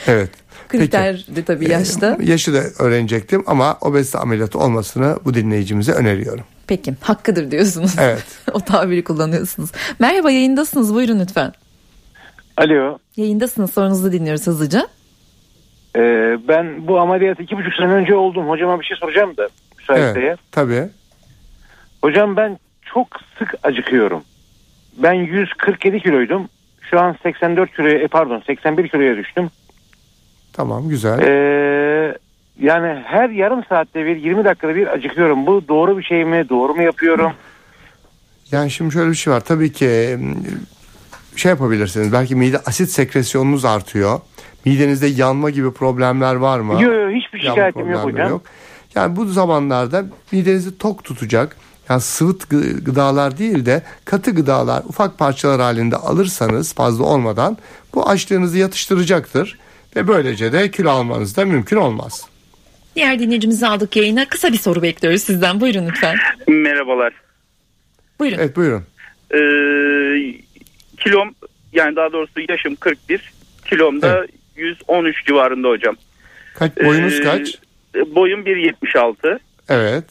Evet. 0.06 0.30
Kriter 0.68 1.26
de 1.36 1.44
tabii 1.44 1.70
yaşta. 1.70 2.16
Ee, 2.20 2.24
yaşı 2.24 2.54
da 2.54 2.62
öğrenecektim 2.78 3.44
ama 3.46 3.78
obezite 3.80 4.18
ameliyatı 4.18 4.58
olmasını 4.58 5.16
bu 5.24 5.34
dinleyicimize 5.34 5.92
öneriyorum. 5.92 6.44
Peki 6.66 6.94
hakkıdır 7.00 7.50
diyorsunuz. 7.50 7.94
Evet. 8.00 8.24
o 8.52 8.60
tabiri 8.60 9.04
kullanıyorsunuz. 9.04 9.72
Merhaba 9.98 10.30
yayındasınız 10.30 10.94
buyurun 10.94 11.20
lütfen. 11.20 11.52
Alo. 12.56 12.98
Yayındasınız 13.16 13.72
sorunuzu 13.72 14.12
dinliyoruz 14.12 14.46
hızlıca. 14.46 14.88
Ee, 15.96 16.36
ben 16.48 16.86
bu 16.86 16.98
ameliyat 16.98 17.40
iki 17.40 17.56
buçuk 17.56 17.74
sene 17.74 17.92
önce 17.92 18.14
oldum. 18.14 18.48
Hocama 18.48 18.80
bir 18.80 18.84
şey 18.84 18.96
soracağım 18.96 19.36
da. 19.36 19.48
Evet. 19.88 20.38
Tabii. 20.52 20.88
Hocam 22.02 22.36
ben 22.36 22.58
çok 22.94 23.08
sık 23.38 23.54
acıkıyorum. 23.62 24.22
Ben 24.96 25.12
147 25.12 26.00
kiloydum. 26.00 26.48
Şu 26.90 27.00
an 27.00 27.16
84 27.22 27.76
kiloya 27.76 27.98
e, 27.98 28.08
pardon 28.08 28.42
81 28.46 28.88
kiloya 28.88 29.16
düştüm. 29.16 29.50
Tamam 30.56 30.88
güzel. 30.88 31.18
Ee, 31.18 32.18
yani 32.60 33.02
her 33.04 33.30
yarım 33.30 33.64
saatte 33.68 34.06
bir 34.06 34.16
20 34.16 34.44
dakikada 34.44 34.74
bir 34.74 34.86
acıkıyorum. 34.86 35.46
Bu 35.46 35.68
doğru 35.68 35.98
bir 35.98 36.02
şey 36.02 36.24
mi? 36.24 36.48
Doğru 36.48 36.74
mu 36.74 36.82
yapıyorum? 36.82 37.32
Yani 38.52 38.70
şimdi 38.70 38.92
şöyle 38.92 39.10
bir 39.10 39.14
şey 39.16 39.32
var. 39.32 39.40
Tabii 39.40 39.72
ki 39.72 40.18
şey 41.36 41.50
yapabilirsiniz. 41.50 42.12
Belki 42.12 42.36
mide 42.36 42.58
asit 42.58 42.90
sekresyonunuz 42.90 43.64
artıyor. 43.64 44.20
Midenizde 44.64 45.06
yanma 45.06 45.50
gibi 45.50 45.72
problemler 45.72 46.34
var 46.34 46.60
mı? 46.60 46.72
Yok 46.72 46.82
yok 46.94 47.10
hiçbir 47.12 47.38
Yanma 47.42 47.50
şikayetim 47.54 47.90
yok 47.92 48.04
hocam. 48.04 48.40
Yani 48.94 49.16
bu 49.16 49.24
zamanlarda 49.26 50.04
midenizi 50.32 50.78
tok 50.78 51.04
tutacak 51.04 51.56
yani 51.88 52.00
sıvıt 52.00 52.42
gı- 52.44 52.84
gıdalar 52.84 53.38
değil 53.38 53.66
de 53.66 53.82
katı 54.04 54.30
gıdalar 54.30 54.82
ufak 54.88 55.18
parçalar 55.18 55.60
halinde 55.60 55.96
alırsanız 55.96 56.74
fazla 56.74 57.04
olmadan 57.04 57.58
bu 57.94 58.08
açlığınızı 58.08 58.58
yatıştıracaktır. 58.58 59.58
Ve 59.96 60.08
böylece 60.08 60.52
de 60.52 60.70
kilo 60.70 60.90
almanız 60.90 61.36
da 61.36 61.44
mümkün 61.44 61.76
olmaz. 61.76 62.26
Diğer 62.96 63.18
dinleyicimizi 63.18 63.66
aldık 63.66 63.96
yayına. 63.96 64.28
Kısa 64.28 64.52
bir 64.52 64.58
soru 64.58 64.82
bekliyoruz 64.82 65.22
sizden. 65.22 65.60
Buyurun 65.60 65.88
lütfen. 65.88 66.16
Merhabalar. 66.48 67.12
Buyurun. 68.20 68.38
Evet 68.38 68.56
buyurun. 68.56 68.84
Ee, 69.30 69.38
kilom 70.96 71.34
yani 71.72 71.96
daha 71.96 72.12
doğrusu 72.12 72.40
yaşım 72.48 72.76
41. 72.76 73.32
Kilomda 73.64 74.18
Evet. 74.18 74.30
113 74.56 75.26
civarında 75.26 75.68
hocam. 75.68 75.96
Kaç 76.54 76.76
boyunuz 76.76 77.20
Ee, 77.20 77.22
kaç? 77.22 77.58
Boyum 78.14 78.40
1.76. 78.46 79.38
Evet. 79.68 80.04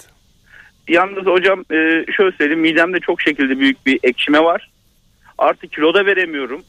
Yalnız 0.87 1.25
hocam 1.25 1.59
e, 1.59 2.05
şöyle 2.17 2.37
söyleyeyim 2.37 2.61
midemde 2.61 2.99
çok 2.99 3.21
şekilde 3.21 3.59
büyük 3.59 3.85
bir 3.85 3.99
ekşime 4.03 4.39
var. 4.43 4.69
Artı 5.37 5.67
kilo 5.67 5.93
da 5.93 6.05
veremiyorum. 6.05 6.61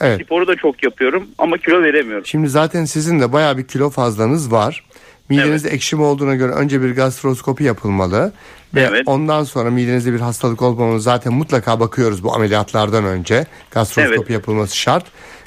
Evet. 0.00 0.22
Sporu 0.26 0.46
da 0.46 0.56
çok 0.56 0.82
yapıyorum 0.84 1.26
ama 1.38 1.58
kilo 1.58 1.82
veremiyorum. 1.82 2.26
Şimdi 2.26 2.48
zaten 2.48 2.84
sizin 2.84 3.20
de 3.20 3.32
bayağı 3.32 3.58
bir 3.58 3.66
kilo 3.66 3.90
fazlanız 3.90 4.52
var. 4.52 4.84
Midenizde 5.28 5.68
ekşime 5.70 6.02
olduğuna 6.02 6.34
göre 6.34 6.52
önce 6.52 6.82
bir 6.82 6.96
gastroskopi 6.96 7.64
yapılmalı. 7.64 8.32
Ve 8.74 8.80
Evet. 8.80 9.02
ondan 9.06 9.44
sonra 9.44 9.70
midenizde 9.70 10.12
bir 10.12 10.20
hastalık 10.20 10.62
olmamalı 10.62 11.00
zaten 11.00 11.32
mutlaka 11.32 11.80
bakıyoruz 11.80 12.24
bu 12.24 12.34
ameliyatlardan 12.34 13.04
önce. 13.04 13.46
Gastroskopi 13.70 14.16
Evet. 14.18 14.30
yapılması 14.30 14.76
şart. 14.76 15.04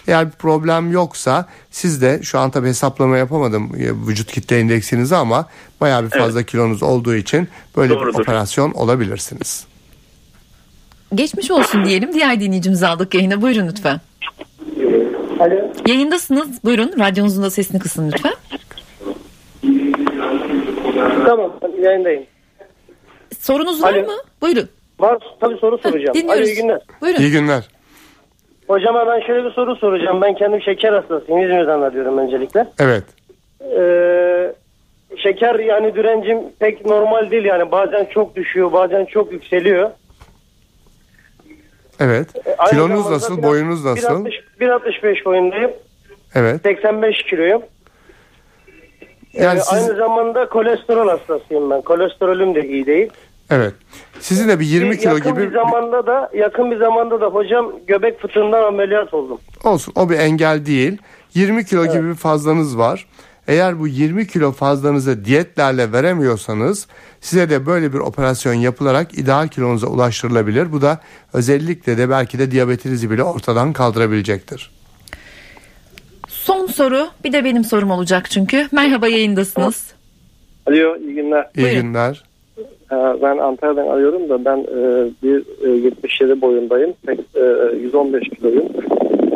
Eğer 0.08 0.28
bir 0.28 0.32
problem 0.32 0.92
yoksa 0.92 1.46
siz 1.72 2.02
de 2.02 2.20
şu 2.24 2.40
an 2.40 2.52
tabi 2.52 2.68
hesaplama 2.68 3.18
yapamadım 3.18 3.72
e, 3.76 4.08
vücut 4.08 4.32
kitle 4.32 4.60
indeksinizi 4.62 5.16
ama 5.16 5.50
bayağı 5.82 6.04
bir 6.06 6.10
fazla 6.10 6.44
kilonuz 6.44 6.84
olduğu 6.84 7.16
için 7.16 7.48
böyle 7.78 7.94
bir 7.94 8.00
Doğrudur. 8.00 8.20
operasyon 8.20 8.72
olabilirsiniz. 8.72 9.66
Geçmiş 11.16 11.52
olsun 11.52 11.86
diyelim. 11.86 12.14
Diğer 12.14 12.40
dinleyicimizi 12.40 12.88
aldık 12.88 13.14
yayına. 13.16 13.42
Buyurun 13.42 13.68
lütfen. 13.68 14.00
Alo. 15.40 15.56
Yayındasınız. 15.88 16.64
Buyurun. 16.64 16.92
Radyonuzun 17.00 17.44
da 17.44 17.50
sesini 17.50 17.80
kısın 17.80 18.12
lütfen. 18.12 18.34
Tamam 21.26 21.52
yayındayım. 21.82 22.24
Sorunuz 23.40 23.84
var 23.84 23.94
Alo. 23.94 24.06
mı? 24.06 24.14
Buyurun. 24.42 24.70
Var 25.00 25.18
tabii 25.40 25.58
soru 25.58 25.78
soracağım. 25.78 26.14
dinliyoruz. 26.14 26.40
Alo 26.42 26.48
iyi 26.48 26.56
günler. 26.56 26.80
Buyurun. 27.02 27.20
İyi 27.20 27.32
günler. 27.32 27.64
Hocama 28.68 29.08
ben 29.08 29.28
şöyle 29.28 29.46
bir 29.46 29.52
soru 29.52 29.76
soracağım. 29.76 30.22
Ben 30.22 30.36
kendim 30.36 30.62
şeker 30.62 30.94
hastasıyım. 30.94 31.42
İzmir'den 31.42 31.82
arıyorum 31.82 32.18
öncelikle. 32.18 32.66
Evet. 32.80 33.04
Ee, 33.78 34.54
şeker 35.24 35.60
yani 35.60 35.96
direncim 35.96 36.38
pek 36.60 36.86
normal 36.86 37.32
değil 37.32 37.46
yani 37.46 37.72
bazen 37.72 38.06
çok 38.06 38.36
düşüyor 38.36 38.72
bazen 38.74 39.06
çok 39.06 39.32
yükseliyor. 39.32 39.90
Evet. 42.00 42.28
Ee, 42.46 42.56
aynı 42.58 42.70
Kilonuz 42.72 42.96
zamanda 42.98 43.16
nasıl? 43.16 43.38
biraz- 43.38 43.50
Boyunuz 43.50 43.86
nasıl? 43.86 44.26
1.60 44.26 44.34
1.65 44.60 45.26
boyundayım. 45.26 45.72
Evet. 46.36 46.62
85 46.64 47.24
kiloyum. 47.24 47.62
Yani 49.34 49.58
Ee, 49.60 49.62
siz 49.62 49.74
Aynı 49.74 49.96
zamanda 49.98 50.50
kolesterol 50.50 51.08
hastasıyım 51.10 51.70
ben. 51.70 51.82
Kolesterolüm 51.82 52.56
de 52.56 52.68
iyi 52.68 52.86
değil. 52.86 53.10
evet. 53.52 53.74
Sizin 54.20 54.50
de 54.50 54.60
bir 54.60 54.66
20 54.66 54.92
Bir 54.92 54.98
kilo 54.98 55.16
yakın 55.16 55.34
gibi 55.34 55.44
bir 55.48 55.54
zamanda 55.54 56.08
da 56.08 56.30
yakın 56.34 56.72
bir 56.72 56.78
zamanda 56.78 57.22
da 57.22 57.26
hocam 57.26 57.72
göbek 57.88 58.20
fıtığından 58.22 58.64
ameliyat 58.64 59.14
oldum. 59.14 59.40
olsun. 59.64 59.94
O 59.98 60.10
bir 60.10 60.20
engel 60.20 60.66
değil. 60.66 60.98
20 61.34 61.66
kilo 61.66 61.86
gibi 61.86 62.10
bir 62.10 62.16
fazlanız 62.16 62.78
var. 62.78 63.08
Eğer 63.48 63.80
bu 63.80 63.88
20 63.88 64.28
kilo 64.28 64.52
fazlanızı 64.52 65.26
diyetlerle 65.26 65.92
veremiyorsanız 65.92 66.88
size 67.24 67.50
de 67.50 67.66
böyle 67.66 67.94
bir 67.94 68.00
operasyon 68.00 68.54
yapılarak 68.54 69.18
ideal 69.18 69.48
kilonuza 69.48 69.88
ulaştırılabilir. 69.88 70.72
Bu 70.72 70.82
da 70.82 71.00
özellikle 71.34 71.98
de 71.98 72.10
belki 72.10 72.40
de 72.40 72.52
diyabetinizi 72.52 73.12
bile 73.12 73.24
ortadan 73.24 73.74
kaldırabilecektir. 73.74 74.72
Son 76.28 76.68
soru. 76.68 77.08
Bir 77.24 77.34
de 77.34 77.44
benim 77.46 77.64
sorum 77.64 77.92
olacak 77.92 78.32
çünkü. 78.32 78.68
Merhaba 78.72 79.08
yayındasınız. 79.08 79.94
Alo 80.68 80.98
iyi 80.98 81.14
günler. 81.16 81.48
İyi 81.56 81.64
Buyurun. 81.64 81.82
günler. 81.82 82.24
Ee, 82.92 82.96
Ben 83.22 83.38
Antalya'dan 83.38 83.88
arıyorum 83.88 84.30
da 84.30 84.46
ben 84.46 84.58
e, 84.58 85.10
bir 85.24 85.68
e, 85.68 85.86
77 85.86 86.42
boyundayım. 86.42 86.94
Tek, 87.06 87.20
e, 87.36 87.76
115 87.82 88.30
kiloyum. 88.30 88.66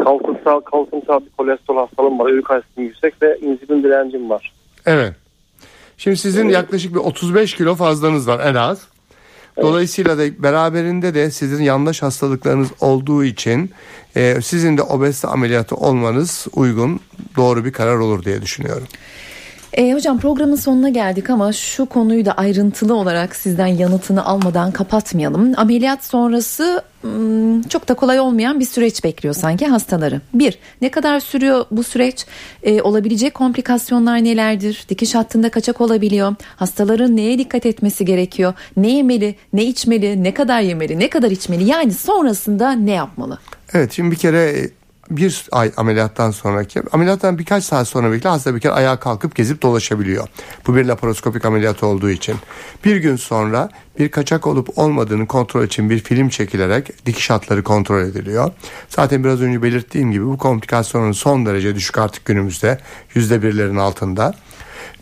Kalkınsal, 0.04 0.60
kalkınsal 0.60 1.20
bir 1.20 1.30
kolesterol 1.38 1.78
hastalığım 1.78 2.20
var. 2.20 2.30
Ürük 2.30 2.52
asitim 2.52 2.84
yüksek 2.84 3.22
ve 3.22 3.38
insülin 3.42 3.84
direncim 3.84 4.30
var. 4.30 4.54
Evet. 4.86 5.14
Şimdi 5.98 6.18
sizin 6.18 6.50
yaklaşık 6.50 6.94
bir 6.94 7.00
35 7.00 7.56
kilo 7.56 7.76
fazlanız 7.76 8.28
var 8.28 8.40
en 8.40 8.56
az. 8.56 8.80
Dolayısıyla 9.62 10.18
da 10.18 10.44
beraberinde 10.44 11.14
de 11.14 11.32
sizin 11.32 11.64
yanlış 11.64 12.02
hastalıklarınız 12.02 12.68
olduğu 12.80 13.24
için 13.24 13.72
e, 14.16 14.42
sizin 14.42 14.78
de 14.78 14.82
obezite 14.82 15.28
ameliyatı 15.28 15.76
olmanız 15.76 16.48
uygun, 16.54 17.00
doğru 17.36 17.66
bir 17.66 17.72
karar 17.72 17.96
olur 17.96 18.26
diye 18.26 18.42
düşünüyorum. 18.42 18.88
E, 19.74 19.94
hocam 19.94 20.20
programın 20.20 20.56
sonuna 20.56 20.90
geldik 20.90 21.30
ama 21.30 21.54
şu 21.54 21.86
konuyu 21.86 22.26
da 22.26 22.32
ayrıntılı 22.32 22.94
olarak 22.96 23.36
sizden 23.36 23.68
yanıtını 23.68 24.26
almadan 24.26 24.72
kapatmayalım. 24.72 25.54
Ameliyat 25.58 26.06
sonrası 26.06 26.82
hmm, 27.02 27.62
çok 27.62 27.88
da 27.88 27.94
kolay 27.94 28.20
olmayan 28.20 28.60
bir 28.60 28.66
süreç 28.66 29.04
bekliyor 29.04 29.36
sanki 29.36 29.66
hastaları. 29.66 30.22
Bir, 30.34 30.60
ne 30.82 30.92
kadar 30.92 31.20
sürüyor 31.20 31.66
bu 31.72 31.84
süreç? 31.84 32.26
E, 32.64 32.82
olabilecek 32.82 33.34
komplikasyonlar 33.34 34.24
nelerdir? 34.24 34.86
Dikiş 34.90 35.16
hattında 35.16 35.50
kaçak 35.50 35.82
olabiliyor. 35.82 36.36
Hastaların 36.56 37.16
neye 37.16 37.38
dikkat 37.38 37.66
etmesi 37.66 38.06
gerekiyor? 38.06 38.54
Ne 38.78 38.92
yemeli, 38.92 39.36
ne 39.54 39.66
içmeli, 39.66 40.24
ne 40.24 40.34
kadar 40.34 40.62
yemeli, 40.62 41.00
ne 41.00 41.10
kadar 41.10 41.32
içmeli? 41.32 41.64
Yani 41.64 41.94
sonrasında 41.94 42.72
ne 42.72 42.92
yapmalı? 42.92 43.40
Evet 43.74 43.94
şimdi 43.94 44.12
bir 44.12 44.18
kere 44.18 44.70
bir 45.10 45.46
ay 45.52 45.72
ameliyattan 45.78 46.32
sonraki 46.32 46.82
ameliyattan 46.92 47.40
birkaç 47.40 47.64
saat 47.64 47.88
sonra 47.88 48.12
bile 48.12 48.30
hasta 48.30 48.56
bir 48.56 48.60
kere 48.60 48.74
ayağa 48.74 49.00
kalkıp 49.00 49.36
gezip 49.36 49.62
dolaşabiliyor. 49.62 50.28
Bu 50.68 50.76
bir 50.76 50.86
laparoskopik 50.86 51.46
ameliyat 51.46 51.84
olduğu 51.84 52.10
için. 52.10 52.36
Bir 52.86 52.96
gün 52.96 53.16
sonra 53.16 53.70
bir 54.00 54.12
kaçak 54.12 54.48
olup 54.48 54.78
olmadığını 54.78 55.28
kontrol 55.28 55.64
için 55.64 55.90
bir 55.90 56.00
film 56.00 56.30
çekilerek 56.30 57.06
dikiş 57.06 57.30
hatları 57.30 57.64
kontrol 57.64 58.02
ediliyor. 58.02 58.52
Zaten 58.90 59.24
biraz 59.24 59.42
önce 59.42 59.64
belirttiğim 59.64 60.12
gibi 60.12 60.26
bu 60.26 60.38
komplikasyonun 60.38 61.12
son 61.12 61.46
derece 61.46 61.76
düşük 61.76 61.98
artık 61.98 62.26
günümüzde 62.26 62.80
yüzde 63.16 63.44
birlerin 63.44 63.76
altında 63.78 64.34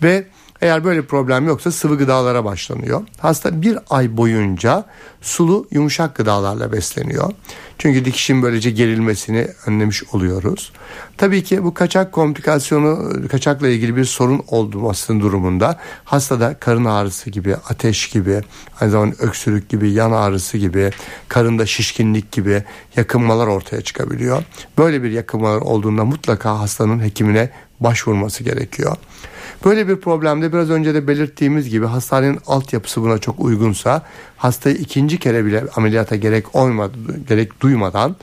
ve 0.04 0.26
eğer 0.62 0.84
böyle 0.84 1.06
problem 1.06 1.48
yoksa 1.48 1.72
sıvı 1.72 1.98
gıdalara 1.98 2.46
başlanıyor. 2.46 3.02
Hasta 3.20 3.62
bir 3.62 3.78
ay 3.90 4.18
boyunca 4.18 4.86
sulu 5.22 5.68
yumuşak 5.72 6.16
gıdalarla 6.16 6.72
besleniyor. 6.72 7.32
Çünkü 7.78 8.06
dikişin 8.06 8.44
böylece 8.44 8.72
gerilmesini 8.72 9.48
önlemiş 9.66 10.04
oluyoruz. 10.14 10.72
Tabii 11.18 11.44
ki 11.44 11.64
bu 11.64 11.74
kaçak 11.74 12.12
komplikasyonu, 12.12 13.14
kaçakla 13.30 13.68
ilgili 13.68 13.96
bir 13.96 14.06
sorun 14.06 14.44
olmasının 14.48 15.20
durumunda 15.20 15.80
hastada 16.04 16.60
karın 16.60 16.86
ağrısı 16.86 17.30
gibi, 17.30 17.56
ateş 17.56 18.10
gibi, 18.10 18.42
aynı 18.82 18.92
zamanda 18.92 19.16
öksürük 19.20 19.70
gibi, 19.70 19.92
yan 19.92 20.12
ağrısı 20.12 20.58
gibi, 20.58 20.92
karında 21.28 21.66
şişkinlik 21.66 22.32
gibi 22.32 22.64
yakınmalar 22.96 23.48
ortaya 23.48 23.82
çıkabiliyor. 23.82 24.44
Böyle 24.78 25.04
bir 25.04 25.12
yakınmalar 25.12 25.62
olduğunda 25.62 26.06
mutlaka 26.06 26.60
hastanın 26.60 27.00
hekimine 27.04 27.50
başvurması 27.80 28.44
gerekiyor. 28.44 28.98
Böyle 29.66 29.88
bir 29.88 29.96
problemde 29.96 30.54
biraz 30.54 30.70
önce 30.70 30.94
de 30.94 31.08
belirttiğimiz 31.08 31.70
gibi 31.70 31.86
hastanenin 31.86 32.40
altyapısı 32.48 33.02
buna 33.02 33.18
çok 33.18 33.40
uygunsa 33.40 34.02
hastayı 34.38 34.76
ikinci 34.76 35.20
kere 35.20 35.46
bile 35.46 35.64
ameliyata 35.76 36.16
gerek 36.16 36.56
olmadı, 36.56 36.98
gerek 37.28 37.62
duymadan 37.62 38.16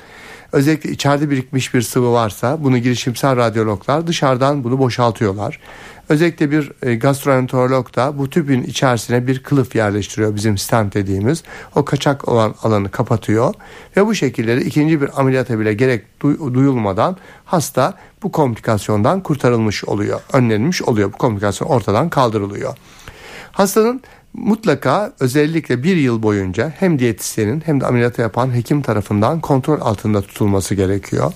özellikle 0.52 0.90
içeride 0.90 1.30
birikmiş 1.30 1.74
bir 1.74 1.82
sıvı 1.82 2.12
varsa 2.12 2.64
bunu 2.64 2.78
girişimsel 2.78 3.36
radyologlar 3.36 4.06
dışarıdan 4.06 4.64
bunu 4.64 4.78
boşaltıyorlar. 4.78 5.58
Özellikle 6.08 6.50
bir 6.50 6.72
e, 6.82 6.94
gastroenterolog 6.94 7.96
da 7.96 8.18
bu 8.18 8.30
tüpün 8.30 8.62
içerisine 8.62 9.26
bir 9.26 9.42
kılıf 9.42 9.74
yerleştiriyor 9.74 10.34
bizim 10.34 10.58
stent 10.58 10.94
dediğimiz. 10.94 11.42
O 11.74 11.84
kaçak 11.84 12.28
olan 12.28 12.54
alanı 12.62 12.90
kapatıyor 12.90 13.54
ve 13.96 14.06
bu 14.06 14.14
şekilde 14.14 14.56
de 14.56 14.64
ikinci 14.64 15.00
bir 15.00 15.20
ameliyata 15.20 15.58
bile 15.58 15.74
gerek 15.74 16.04
duy- 16.20 16.54
duyulmadan 16.54 17.16
hasta 17.44 17.94
bu 18.22 18.32
komplikasyondan 18.32 19.20
kurtarılmış 19.20 19.84
oluyor. 19.84 20.20
Önlenmiş 20.32 20.82
oluyor. 20.82 21.12
Bu 21.12 21.18
komplikasyon 21.18 21.68
ortadan 21.68 22.08
kaldırılıyor. 22.08 22.76
Hastanın 23.52 24.00
mutlaka 24.34 25.12
özellikle 25.20 25.82
bir 25.82 25.96
yıl 25.96 26.22
boyunca 26.22 26.72
hem 26.78 26.98
diyetisyenin 26.98 27.62
hem 27.66 27.80
de 27.80 27.86
ameliyatı 27.86 28.22
yapan 28.22 28.54
hekim 28.54 28.82
tarafından 28.82 29.40
kontrol 29.40 29.80
altında 29.80 30.22
tutulması 30.22 30.74
gerekiyor. 30.74 31.32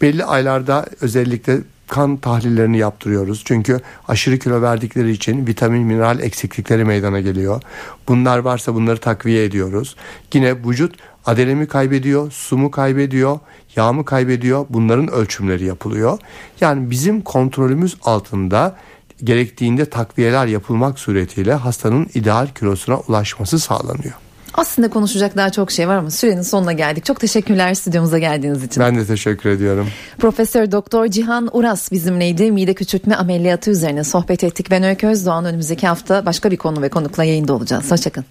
Belli 0.00 0.24
aylarda 0.24 0.86
özellikle 1.00 1.58
kan 1.92 2.16
tahlillerini 2.16 2.78
yaptırıyoruz. 2.78 3.42
Çünkü 3.44 3.80
aşırı 4.08 4.38
kilo 4.38 4.62
verdikleri 4.62 5.10
için 5.10 5.46
vitamin 5.46 5.86
mineral 5.86 6.20
eksiklikleri 6.20 6.84
meydana 6.84 7.20
geliyor. 7.20 7.62
Bunlar 8.08 8.38
varsa 8.38 8.74
bunları 8.74 9.00
takviye 9.00 9.44
ediyoruz. 9.44 9.96
Yine 10.34 10.64
vücut 10.64 10.94
adenemi 11.26 11.66
kaybediyor, 11.66 12.30
su 12.30 12.58
mu 12.58 12.70
kaybediyor, 12.70 13.38
yağ 13.76 13.92
mı 13.92 14.04
kaybediyor. 14.04 14.66
Bunların 14.68 15.08
ölçümleri 15.08 15.64
yapılıyor. 15.64 16.18
Yani 16.60 16.90
bizim 16.90 17.20
kontrolümüz 17.20 17.96
altında 18.02 18.76
gerektiğinde 19.24 19.84
takviyeler 19.84 20.46
yapılmak 20.46 20.98
suretiyle 20.98 21.54
hastanın 21.54 22.06
ideal 22.14 22.46
kilosuna 22.46 22.98
ulaşması 22.98 23.58
sağlanıyor. 23.58 24.14
Aslında 24.54 24.90
konuşacak 24.90 25.36
daha 25.36 25.50
çok 25.50 25.70
şey 25.70 25.88
var 25.88 25.96
ama 25.96 26.10
sürenin 26.10 26.42
sonuna 26.42 26.72
geldik. 26.72 27.04
Çok 27.04 27.20
teşekkürler 27.20 27.74
stüdyomuza 27.74 28.18
geldiğiniz 28.18 28.64
için. 28.64 28.82
Ben 28.82 28.96
de 28.96 29.06
teşekkür 29.06 29.50
ediyorum. 29.50 29.88
Profesör 30.18 30.72
Doktor 30.72 31.06
Cihan 31.06 31.48
Uras 31.52 31.92
bizimleydi. 31.92 32.52
Mide 32.52 32.74
küçültme 32.74 33.14
ameliyatı 33.14 33.70
üzerine 33.70 34.04
sohbet 34.04 34.44
ettik. 34.44 34.70
Ben 34.70 34.82
Öykü 34.82 35.06
Özdoğan 35.06 35.44
önümüzdeki 35.44 35.86
hafta 35.86 36.26
başka 36.26 36.50
bir 36.50 36.56
konu 36.56 36.82
ve 36.82 36.88
konukla 36.88 37.24
yayında 37.24 37.52
olacağız. 37.52 37.90
Hoşçakalın. 37.90 38.26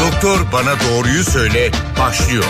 Doktor 0.00 0.52
bana 0.52 0.74
doğruyu 0.80 1.24
söyle 1.24 1.70
başlıyor. 1.98 2.44